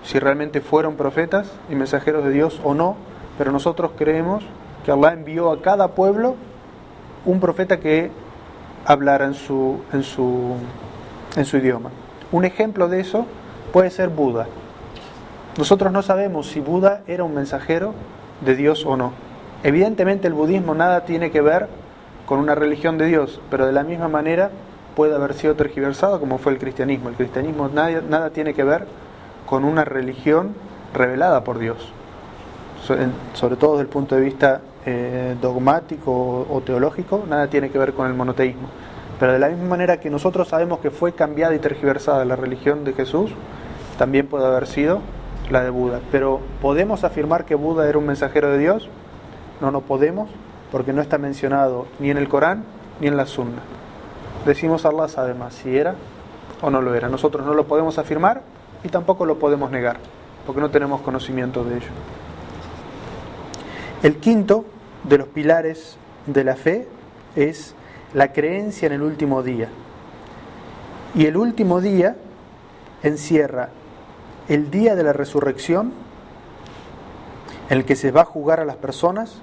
Si 0.05 0.19
realmente 0.19 0.61
fueron 0.61 0.97
profetas 0.97 1.51
y 1.71 1.75
mensajeros 1.75 2.25
de 2.25 2.31
Dios 2.31 2.61
o 2.65 2.75
no, 2.75 2.97
pero 3.39 3.53
nosotros 3.53 3.93
creemos 3.97 4.45
que 4.85 4.93
Allah 4.93 5.13
envió 5.13 5.51
a 5.53 5.63
cada 5.63 5.89
pueblo 5.89 6.35
un 7.25 7.41
profeta 7.41 7.79
que 7.79 8.11
hablara 8.85 9.27
en 9.27 9.35
su, 9.35 9.81
en 9.93 10.03
su, 10.03 10.57
en 11.37 11.45
su 11.45 11.57
idioma. 11.57 11.91
Un 12.33 12.45
ejemplo 12.45 12.89
de 12.89 13.01
eso 13.01 13.27
puede 13.73 13.91
ser 13.91 14.09
Buda. 14.09 14.47
Nosotros 15.57 15.93
no 15.93 16.03
sabemos 16.03 16.49
si 16.49 16.61
Buda 16.61 17.03
era 17.07 17.25
un 17.25 17.35
mensajero 17.35 17.95
de 18.41 18.57
Dios 18.57 18.85
o 18.87 18.97
no. 18.97 19.13
Evidentemente 19.63 20.27
el 20.27 20.35
budismo 20.35 20.75
nada 20.75 21.05
tiene 21.05 21.31
que 21.31 21.41
ver 21.41 21.69
con 22.27 22.41
una 22.41 22.55
religión 22.55 22.99
de 22.99 23.07
Dios, 23.07 23.41
pero 23.51 23.67
de 23.67 23.73
la 23.73 23.85
misma 23.85 24.09
manera 24.09 24.51
puede 24.97 25.15
haber 25.15 25.35
sido 25.35 25.55
tergiversado 25.55 26.19
como 26.19 26.39
fue 26.39 26.53
el 26.53 26.59
cristianismo. 26.59 27.09
El 27.09 27.15
cristianismo 27.15 27.69
nada, 27.69 28.03
nada 28.09 28.31
tiene 28.31 28.55
que 28.55 28.65
ver 28.65 28.87
con 29.53 29.67
una 29.67 29.85
religión 29.85 30.55
revelada 30.95 31.45
por 31.45 31.59
Dios, 31.59 31.77
sobre 33.35 33.57
todo 33.57 33.73
desde 33.73 33.83
el 33.83 33.89
punto 33.89 34.15
de 34.15 34.23
vista 34.23 34.63
eh, 34.87 35.37
dogmático 35.43 36.47
o, 36.49 36.63
teológico, 36.63 37.25
nada 37.29 37.49
tiene 37.49 37.69
que 37.69 37.77
ver 37.77 37.93
con 37.93 38.07
el 38.07 38.15
monoteísmo. 38.15 38.69
Pero 39.21 39.35
de 39.35 39.39
la 39.39 39.51
misma 39.51 39.69
manera 39.69 40.01
que 40.01 40.09
nosotros 40.09 40.49
sabemos 40.49 40.79
que 40.79 40.91
fue 40.91 41.13
cambiada 41.13 41.55
y 41.55 41.59
tergiversada 41.59 42.25
la 42.25 42.35
religión 42.35 42.83
de 42.85 42.95
Jesús, 42.95 43.31
también 43.99 44.27
puede 44.27 44.47
haber 44.47 44.67
sido 44.67 45.01
la 45.51 45.63
de 45.63 45.69
Buda. 45.69 46.01
Pero 46.11 46.41
¿podemos 46.63 47.05
afirmar 47.05 47.45
que 47.45 47.55
Buda 47.55 47.87
era 47.87 47.99
un 47.99 48.07
mensajero 48.07 48.49
de 48.49 48.57
Dios? 48.57 48.89
No, 49.61 49.71
no 49.71 49.83
podemos, 49.83 50.31
porque 50.71 50.95
no 50.95 51.03
está 51.03 51.19
mencionado 51.19 51.87
ni 51.99 52.11
en 52.11 52.17
el 52.17 52.31
Corán 52.31 52.65
ni 53.03 53.07
en 53.07 53.19
la 53.19 53.27
Sunna. 53.27 53.61
Decimos 54.47 54.87
Allah 54.87 55.09
sabe 55.09 55.35
más 55.35 55.53
si 55.53 55.77
era 55.77 55.95
o 56.63 56.71
no 56.71 56.81
lo 56.81 56.95
era. 56.95 57.11
Nosotros 57.11 57.45
no 57.45 57.53
lo 57.53 57.67
podemos 57.67 57.99
afirmar 57.99 58.41
y 58.85 58.89
tampoco 58.89 59.27
lo 59.27 59.39
podemos 59.39 59.71
negar, 59.71 59.99
porque 60.47 60.61
no 60.61 60.71
tenemos 60.71 61.01
conocimiento 61.03 61.65
de 61.65 61.77
ello. 61.77 61.91
El 64.03 64.17
quinto 64.17 64.65
de 65.05 65.19
los 65.19 65.29
pilares 65.29 65.97
de 66.27 66.45
la 66.45 66.57
fe 66.57 66.89
es 67.37 67.75
la 68.15 68.33
creencia 68.33 68.87
en 68.87 68.93
el 68.93 69.03
último 69.03 69.43
día. 69.43 69.69
Y 71.15 71.27
el 71.27 71.37
último 71.37 71.81
día 71.81 72.17
encierra 73.03 73.69
el 74.49 74.71
día 74.71 74.97
de 74.97 75.05
la 75.05 75.13
resurrección, 75.13 75.93
en 77.69 77.79
el 77.79 77.85
que 77.85 77.97
se 77.97 78.11
va 78.11 78.23
a 78.23 78.25
jugar 78.25 78.61
a 78.61 78.65
las 78.65 78.77
personas, 78.77 79.41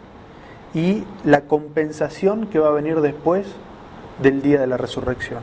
y 0.74 1.04
la 1.24 1.42
compensación 1.42 2.48
que 2.48 2.60
va 2.60 2.68
a 2.68 2.72
venir 2.72 3.02
después 3.02 3.48
del 4.22 4.42
día 4.42 4.60
de 4.60 4.68
la 4.68 4.78
resurrección. 4.78 5.40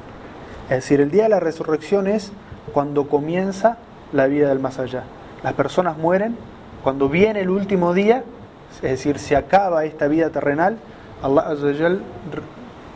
Es 0.64 0.76
decir, 0.76 1.00
el 1.00 1.10
día 1.10 1.24
de 1.24 1.30
la 1.30 1.40
resurrección 1.40 2.06
es 2.06 2.32
cuando 2.72 3.08
comienza 3.08 3.78
la 4.12 4.26
vida 4.26 4.48
del 4.48 4.60
más 4.60 4.78
allá. 4.78 5.04
Las 5.42 5.54
personas 5.54 5.98
mueren, 5.98 6.36
cuando 6.82 7.08
viene 7.08 7.40
el 7.40 7.50
último 7.50 7.92
día, 7.94 8.24
es 8.76 8.82
decir, 8.82 9.18
se 9.18 9.36
acaba 9.36 9.84
esta 9.84 10.08
vida 10.08 10.30
terrenal, 10.30 10.78
Allah 11.22 11.54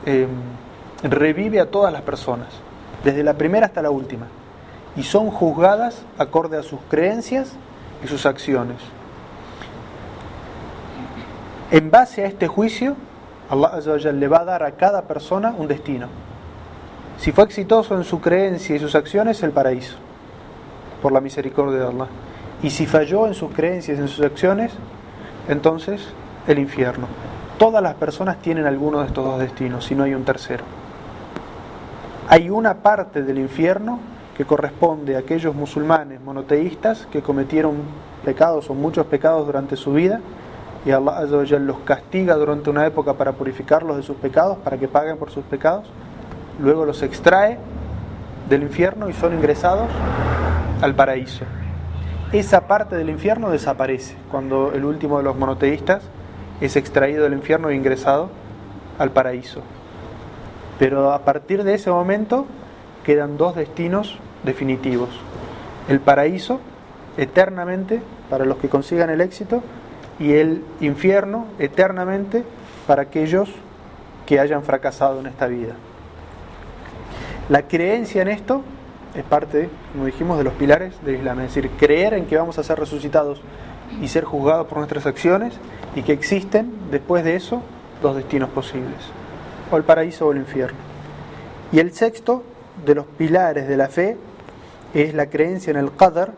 eh, 0.07 0.27
revive 1.03 1.61
a 1.61 1.67
todas 1.71 1.93
las 1.93 2.03
personas, 2.03 2.49
desde 3.05 3.23
la 3.23 3.35
primera 3.35 3.67
hasta 3.67 3.83
la 3.83 3.91
última, 3.91 4.27
y 4.97 5.03
son 5.03 5.31
juzgadas 5.31 6.03
acorde 6.19 6.59
a 6.59 6.63
sus 6.63 6.81
creencias 6.89 7.53
y 8.05 8.09
sus 8.09 8.27
acciones. 8.27 8.79
En 11.71 11.91
base 11.91 12.25
a 12.25 12.27
este 12.27 12.49
juicio, 12.49 12.97
Allah 13.49 13.81
le 14.13 14.29
va 14.29 14.41
a 14.41 14.45
dar 14.45 14.63
a 14.63 14.73
cada 14.73 15.03
persona 15.03 15.55
un 15.57 15.69
destino. 15.69 16.09
Si 17.21 17.33
fue 17.33 17.45
exitoso 17.45 17.95
en 17.97 18.05
su 18.05 18.19
creencia 18.19 18.75
y 18.75 18.79
sus 18.79 18.95
acciones, 18.95 19.43
el 19.43 19.51
paraíso, 19.51 19.97
por 21.03 21.13
la 21.13 21.21
misericordia 21.21 21.81
de 21.81 21.87
Allah. 21.87 22.07
Y 22.63 22.71
si 22.71 22.87
falló 22.87 23.27
en 23.27 23.35
sus 23.35 23.53
creencias 23.53 23.99
y 23.99 24.01
en 24.01 24.09
sus 24.09 24.25
acciones, 24.25 24.73
entonces 25.47 26.01
el 26.47 26.59
infierno. 26.59 27.09
Todas 27.59 27.83
las 27.83 27.95
personas 27.97 28.39
tienen 28.41 28.65
alguno 28.65 29.01
de 29.01 29.09
estos 29.09 29.23
dos 29.23 29.39
destinos, 29.39 29.85
si 29.85 29.95
no 29.95 30.05
hay 30.05 30.15
un 30.15 30.25
tercero. 30.25 30.65
Hay 32.27 32.49
una 32.49 32.79
parte 32.79 33.23
del 33.23 33.39
infierno 33.39 33.99
que 34.35 34.47
corresponde 34.47 35.17
a 35.17 35.19
aquellos 35.19 35.55
musulmanes 35.55 36.23
monoteístas 36.23 37.07
que 37.13 37.21
cometieron 37.21 37.83
pecados 38.25 38.71
o 38.71 38.75
muchos 38.75 39.05
pecados 39.05 39.45
durante 39.45 39.77
su 39.77 39.93
vida 39.93 40.21
y 40.87 40.91
Allah 40.91 41.27
los 41.27 41.81
castiga 41.81 42.37
durante 42.37 42.71
una 42.71 42.87
época 42.87 43.13
para 43.13 43.33
purificarlos 43.33 43.99
de 43.99 44.03
sus 44.03 44.17
pecados, 44.17 44.57
para 44.65 44.79
que 44.79 44.89
paguen 44.89 45.19
por 45.19 45.31
sus 45.31 45.45
pecados, 45.45 45.85
luego 46.61 46.85
los 46.85 47.03
extrae 47.03 47.59
del 48.49 48.63
infierno 48.63 49.09
y 49.09 49.13
son 49.13 49.35
ingresados 49.35 49.89
al 50.83 50.95
paraíso 50.95 51.45
esa 52.33 52.69
parte 52.69 52.95
del 52.95 53.11
infierno 53.11 53.51
desaparece 53.51 54.15
cuando 54.31 54.73
el 54.73 54.85
último 54.85 55.19
de 55.19 55.25
los 55.25 55.37
monoteístas 55.37 56.03
es 56.61 56.77
extraído 56.77 57.25
del 57.25 57.33
infierno 57.33 57.71
e 57.71 57.75
ingresado 57.75 58.31
al 58.99 59.11
paraíso. 59.11 59.63
Pero 60.79 61.13
a 61.13 61.25
partir 61.25 61.65
de 61.65 61.75
ese 61.75 61.91
momento 61.91 62.47
quedan 63.05 63.37
dos 63.37 63.57
destinos 63.57 64.19
definitivos. 64.45 65.09
El 65.89 65.99
paraíso, 65.99 66.61
eternamente, 67.17 68.01
para 68.29 68.45
los 68.45 68.59
que 68.59 68.69
consigan 68.69 69.11
el 69.11 69.21
éxito, 69.21 69.63
y 70.21 70.35
el 70.35 70.63
infierno, 70.81 71.47
eternamente, 71.59 72.45
para 72.87 73.03
aquellos 73.03 73.51
que 74.27 74.39
hayan 74.39 74.63
fracasado 74.63 75.19
en 75.19 75.27
esta 75.27 75.47
vida. 75.47 75.75
La 77.51 77.67
creencia 77.67 78.23
en 78.23 78.29
esto 78.29 78.63
es 79.13 79.25
parte, 79.25 79.69
como 79.91 80.07
dijimos, 80.07 80.39
de 80.39 80.45
los 80.45 80.53
pilares 80.53 80.95
del 81.05 81.17
Islam, 81.17 81.41
es 81.41 81.53
decir, 81.53 81.69
creer 81.73 82.15
en 82.15 82.27
que 82.27 82.37
vamos 82.37 82.61
a 82.61 82.63
ser 82.63 82.79
resucitados 82.79 83.41
y 84.01 84.07
ser 84.07 84.23
juzgados 84.23 84.69
por 84.69 84.79
nuestras 84.79 85.05
acciones 85.05 85.55
y 85.97 86.03
que 86.03 86.13
existen 86.13 86.73
después 86.93 87.25
de 87.25 87.35
eso 87.35 87.61
dos 88.03 88.15
destinos 88.15 88.51
posibles, 88.51 89.01
o 89.69 89.77
el 89.77 89.83
paraíso 89.83 90.29
o 90.29 90.33
el 90.33 90.39
infierno. 90.39 90.79
Y 91.73 91.81
el 91.81 91.93
sexto 91.93 92.45
de 92.87 92.95
los 92.95 93.07
pilares 93.07 93.67
de 93.67 93.77
la 93.77 93.89
fe 93.89 94.17
es 94.95 95.13
la 95.13 95.27
creencia 95.27 95.73
en 95.73 95.77
el 95.77 95.91
Qadar, 95.91 96.35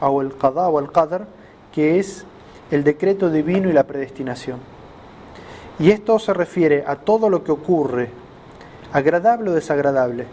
o 0.00 0.22
el 0.22 0.34
Qadá 0.34 0.70
o 0.70 0.80
el 0.80 0.90
Qadar, 0.90 1.26
que 1.74 1.98
es 1.98 2.24
el 2.70 2.84
decreto 2.84 3.28
divino 3.28 3.68
y 3.68 3.74
la 3.74 3.84
predestinación. 3.84 4.60
Y 5.78 5.90
esto 5.90 6.18
se 6.18 6.32
refiere 6.32 6.84
a 6.86 6.96
todo 6.96 7.28
lo 7.28 7.44
que 7.44 7.52
ocurre, 7.52 8.08
agradable 8.92 9.50
o 9.50 9.54
desagradable, 9.54 10.26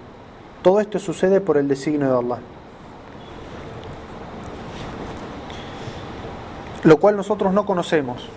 todo 0.61 0.79
esto 0.79 0.99
sucede 0.99 1.41
por 1.41 1.57
el 1.57 1.67
designio 1.67 2.07
de 2.09 2.17
Allah. 2.17 2.41
Lo 6.83 6.97
cual 6.97 7.17
nosotros 7.17 7.53
no 7.53 7.65
conocemos. 7.65 8.27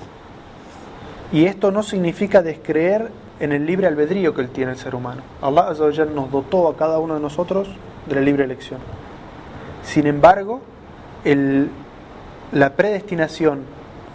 Y 1.32 1.44
esto 1.44 1.70
no 1.70 1.82
significa 1.82 2.42
descreer 2.42 3.10
en 3.40 3.52
el 3.52 3.66
libre 3.66 3.86
albedrío 3.86 4.34
que 4.34 4.44
tiene 4.44 4.72
el 4.72 4.78
ser 4.78 4.94
humano. 4.94 5.22
Allah 5.42 5.74
nos 6.14 6.30
dotó 6.30 6.68
a 6.68 6.76
cada 6.76 6.98
uno 6.98 7.14
de 7.14 7.20
nosotros 7.20 7.68
de 8.06 8.14
la 8.14 8.20
libre 8.20 8.44
elección. 8.44 8.80
Sin 9.82 10.06
embargo, 10.06 10.60
la 12.52 12.70
predestinación 12.74 13.60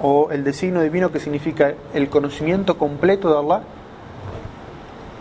o 0.01 0.31
el 0.31 0.43
designio 0.43 0.81
divino 0.81 1.11
que 1.11 1.19
significa 1.19 1.73
el 1.93 2.09
conocimiento 2.09 2.77
completo 2.77 3.29
de 3.29 3.39
Allah 3.39 3.63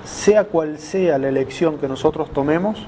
sea 0.04 0.44
cual 0.44 0.78
sea 0.78 1.18
la 1.18 1.28
elección 1.28 1.78
que 1.78 1.88
nosotros 1.88 2.30
tomemos, 2.30 2.86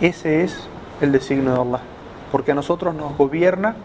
ese 0.00 0.42
es 0.42 0.68
el 1.00 1.12
designio 1.12 1.52
de 1.52 1.60
Allah. 1.60 1.80
Porque 2.32 2.52
a 2.52 2.54
nosotros 2.54 2.94
nos 2.94 3.16
gobierna 3.16 3.76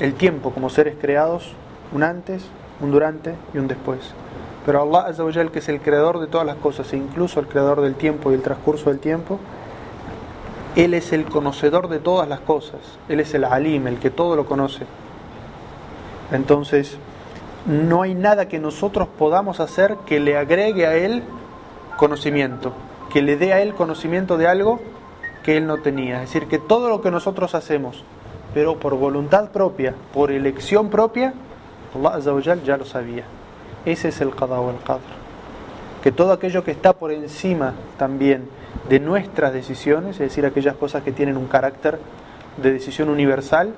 el 0.00 0.14
tiempo 0.14 0.50
como 0.50 0.70
seres 0.70 0.96
creados, 1.00 1.52
un 1.92 2.02
antes, 2.02 2.44
un 2.80 2.90
durante 2.90 3.34
y 3.52 3.58
un 3.58 3.68
después. 3.68 4.00
Pero 4.64 4.82
Allah, 4.82 5.12
que 5.50 5.58
es 5.58 5.68
el 5.68 5.80
creador 5.80 6.20
de 6.20 6.28
todas 6.28 6.46
las 6.46 6.56
cosas 6.56 6.92
e 6.92 6.96
incluso 6.96 7.40
el 7.40 7.48
creador 7.48 7.80
del 7.80 7.94
tiempo 7.94 8.30
y 8.30 8.34
el 8.34 8.42
transcurso 8.42 8.90
del 8.90 9.00
tiempo, 9.00 9.38
Él 10.76 10.94
es 10.94 11.12
el 11.12 11.24
conocedor 11.24 11.88
de 11.88 11.98
todas 11.98 12.28
las 12.28 12.40
cosas. 12.40 12.80
Él 13.08 13.20
es 13.20 13.34
el 13.34 13.44
Alim, 13.44 13.88
el 13.88 13.98
que 13.98 14.10
todo 14.10 14.36
lo 14.36 14.46
conoce. 14.46 14.86
Entonces, 16.30 16.96
no 17.66 18.02
hay 18.02 18.14
nada 18.14 18.48
que 18.48 18.58
nosotros 18.58 19.08
podamos 19.18 19.60
hacer 19.60 19.96
que 20.06 20.20
le 20.20 20.36
agregue 20.36 20.86
a 20.86 20.94
Él 20.94 21.22
conocimiento, 21.96 22.72
que 23.12 23.22
le 23.22 23.36
dé 23.36 23.52
a 23.52 23.60
él 23.60 23.74
conocimiento 23.74 24.38
de 24.38 24.46
algo 24.46 24.80
que 25.42 25.56
él 25.56 25.66
no 25.66 25.78
tenía. 25.78 26.22
Es 26.22 26.32
decir, 26.32 26.48
que 26.48 26.58
todo 26.58 26.88
lo 26.88 27.00
que 27.00 27.10
nosotros 27.10 27.54
hacemos, 27.54 28.04
pero 28.54 28.78
por 28.78 28.96
voluntad 28.96 29.50
propia, 29.50 29.94
por 30.12 30.30
elección 30.30 30.90
propia, 30.90 31.34
Allah 32.04 32.56
ya 32.64 32.76
lo 32.76 32.84
sabía. 32.84 33.24
Ese 33.84 34.08
es 34.08 34.20
el 34.20 34.34
qada 34.34 34.60
o 34.60 34.70
el 34.70 34.78
qadr. 34.78 35.00
Que 36.02 36.12
todo 36.12 36.32
aquello 36.32 36.64
que 36.64 36.70
está 36.70 36.92
por 36.92 37.12
encima 37.12 37.74
también 37.98 38.48
de 38.88 39.00
nuestras 39.00 39.52
decisiones, 39.52 40.12
es 40.12 40.30
decir, 40.30 40.46
aquellas 40.46 40.76
cosas 40.76 41.02
que 41.02 41.12
tienen 41.12 41.36
un 41.36 41.46
carácter 41.46 41.98
de 42.56 42.72
decisión 42.72 43.08
universal, 43.08 43.74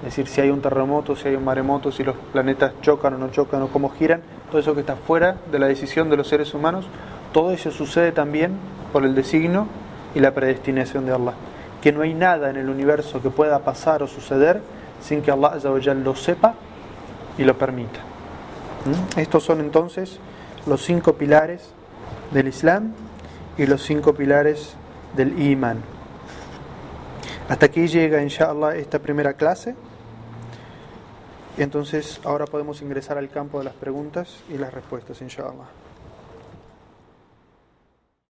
es 0.00 0.16
decir, 0.16 0.26
si 0.26 0.40
hay 0.40 0.50
un 0.50 0.60
terremoto, 0.60 1.16
si 1.16 1.28
hay 1.28 1.36
un 1.36 1.44
maremoto, 1.44 1.90
si 1.90 2.02
los 2.02 2.16
planetas 2.32 2.72
chocan 2.82 3.14
o 3.14 3.18
no 3.18 3.30
chocan 3.30 3.62
o 3.62 3.68
cómo 3.68 3.90
giran, 3.90 4.22
todo 4.50 4.60
eso 4.60 4.74
que 4.74 4.80
está 4.80 4.96
fuera 4.96 5.36
de 5.50 5.58
la 5.58 5.66
decisión 5.66 6.10
de 6.10 6.16
los 6.16 6.28
seres 6.28 6.52
humanos, 6.52 6.86
todo 7.34 7.50
eso 7.50 7.72
sucede 7.72 8.12
también 8.12 8.52
por 8.92 9.04
el 9.04 9.16
designio 9.16 9.66
y 10.14 10.20
la 10.20 10.32
predestinación 10.32 11.04
de 11.04 11.12
Allah. 11.12 11.34
que 11.82 11.92
no 11.92 12.00
hay 12.00 12.14
nada 12.14 12.48
en 12.48 12.56
el 12.56 12.70
universo 12.70 13.20
que 13.20 13.28
pueda 13.28 13.58
pasar 13.58 14.02
o 14.02 14.06
suceder 14.06 14.62
sin 15.02 15.20
que 15.20 15.30
Allah 15.30 15.58
lo 15.94 16.14
sepa 16.16 16.54
y 17.36 17.44
lo 17.44 17.58
permita. 17.58 18.00
¿Mm? 18.86 19.18
Estos 19.18 19.42
son 19.42 19.60
entonces 19.60 20.18
los 20.64 20.82
cinco 20.82 21.14
pilares 21.14 21.72
del 22.32 22.48
Islam 22.48 22.92
y 23.58 23.66
los 23.66 23.82
cinco 23.82 24.14
pilares 24.14 24.76
del 25.14 25.38
Iman. 25.38 25.82
Hasta 27.48 27.66
aquí 27.66 27.86
llega, 27.88 28.22
inshallah, 28.22 28.76
esta 28.76 29.00
primera 29.00 29.34
clase. 29.34 29.74
Entonces, 31.58 32.20
ahora 32.24 32.46
podemos 32.46 32.80
ingresar 32.80 33.18
al 33.18 33.28
campo 33.28 33.58
de 33.58 33.64
las 33.64 33.74
preguntas 33.74 34.38
y 34.48 34.56
las 34.56 34.72
respuestas, 34.72 35.20
inshallah. 35.20 35.83